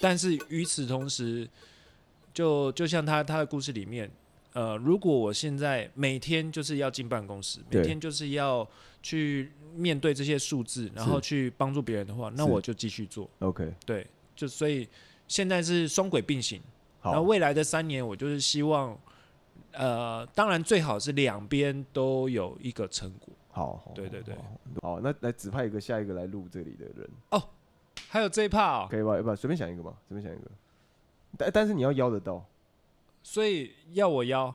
[0.00, 1.48] 但是与此同时，
[2.34, 4.08] 就就像他他的故事里面，
[4.52, 8.68] 呃，如果我现在每天就是要进办公室，每天就是要
[9.02, 13.28] 去面对这些数字，然后去帮助别人的话，那我就继续做。
[13.38, 14.06] OK，对，
[14.36, 14.86] 就所以
[15.26, 16.60] 现在是双轨并行，
[17.12, 18.98] 然后，未来的三年，我就是希望，
[19.72, 23.28] 呃，当然最好是两边都有一个成果。
[23.50, 24.34] 好，好对对对
[24.82, 27.42] 好，那来指派一个下一个来录这里的人哦，
[28.08, 29.16] 还有这一 part 哦，可以吧？
[29.16, 30.50] 要不随便想一个吧，随便想一个。
[31.36, 32.44] 但但是你要邀得到，
[33.22, 34.54] 所以要我邀。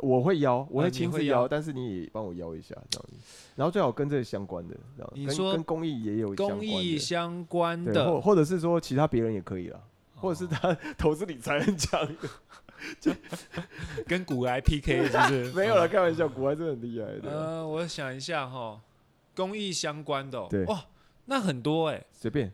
[0.00, 3.16] 我会邀，我会亲自邀，但是你也帮我邀一下这样子。
[3.56, 9.80] 然后最好跟这个相关的，这样跟你说跟公益也有相公益相关，的或或者是说其他别人也可以啦，
[10.20, 12.06] 或者是他投资理财很强。
[13.02, 13.16] 的，
[14.06, 15.44] 跟股癌 PK 是不是？
[15.56, 18.80] 没有了，开玩笑，国外真的很厉害的，呃，我想一下哈，
[19.34, 20.64] 公益相关的、哦，对。
[20.66, 20.84] 哇，
[21.24, 22.52] 那很多哎、随便。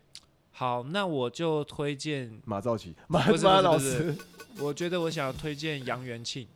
[0.51, 4.17] 好，那我就推荐，马兆琪，马马老师，
[4.61, 6.47] 我觉得我想要推荐杨元庆，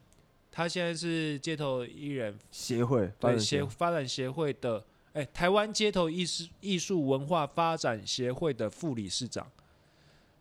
[0.50, 2.38] 他现在是街头艺人。
[2.50, 4.82] 协会发对展协发展协会的，
[5.12, 9.46] 哎、台湾街头艺术艺术文化发展协会的副理事长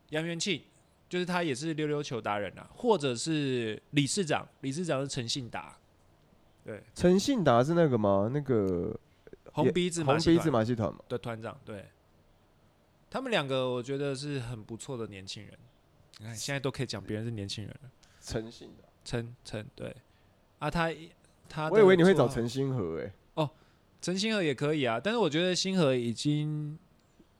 [0.09, 0.61] 杨元庆，
[1.09, 5.77] 就是他也是溜溜球达人啊，或者是理事长，理事长是陈信达，
[6.63, 8.29] 对，陈信达是那个吗？
[8.33, 8.97] 那个
[9.53, 11.85] 红鼻子马红鼻子马戏团嘛，的团长，对，
[13.09, 15.53] 他们两个我觉得是很不错的年轻人，
[16.19, 17.89] 你看现在都可以讲别人是年轻人了，
[18.21, 18.83] 陈信达。
[19.05, 19.95] 陈陈对，
[20.59, 20.93] 啊他
[21.47, 23.11] 他，我以为你会找陈星河诶，
[24.01, 26.77] 陈星河也可以啊，但是我觉得星河已经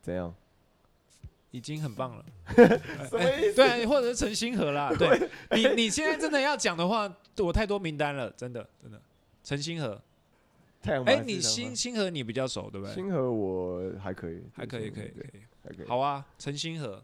[0.02, 0.34] 怎样？
[1.52, 2.26] 已经很棒了。
[2.56, 3.56] 什么意思？
[3.56, 4.92] 对，或者是陈星河啦。
[4.98, 9.02] 对你，你现在真的要讲的话，我太多名单了，真的，真的。
[9.44, 10.02] 陈星河，
[10.82, 12.94] 哎、太阳哎你星星河你比较熟，对不对？
[12.96, 15.42] 星河我还可以，还可以，可以，可，以。
[15.64, 15.86] 还可以。
[15.88, 17.04] 好啊，陈星河。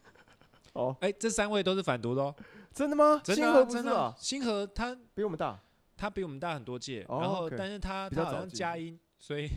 [0.74, 2.34] 哦，哎、这三位都是反毒的哦，
[2.72, 3.20] 真的吗？
[3.24, 5.58] 真的、啊、星河真的啊啊，星河他比我们大。
[5.94, 9.48] 他比我们大很多届，哦然后但是他他好像加音，所以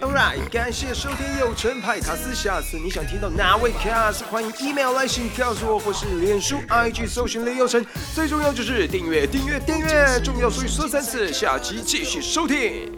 [0.00, 2.34] Alright，感谢收听有陈派卡斯。
[2.34, 7.86] 下次你想听到哪位卡斯，欢迎 email 来信告诉我，或是脸书 IG 搜寻雷有成。
[8.16, 11.32] 最重要就是订阅，订阅，订阅，重要所以说三次。
[11.32, 12.95] 下期继续收听。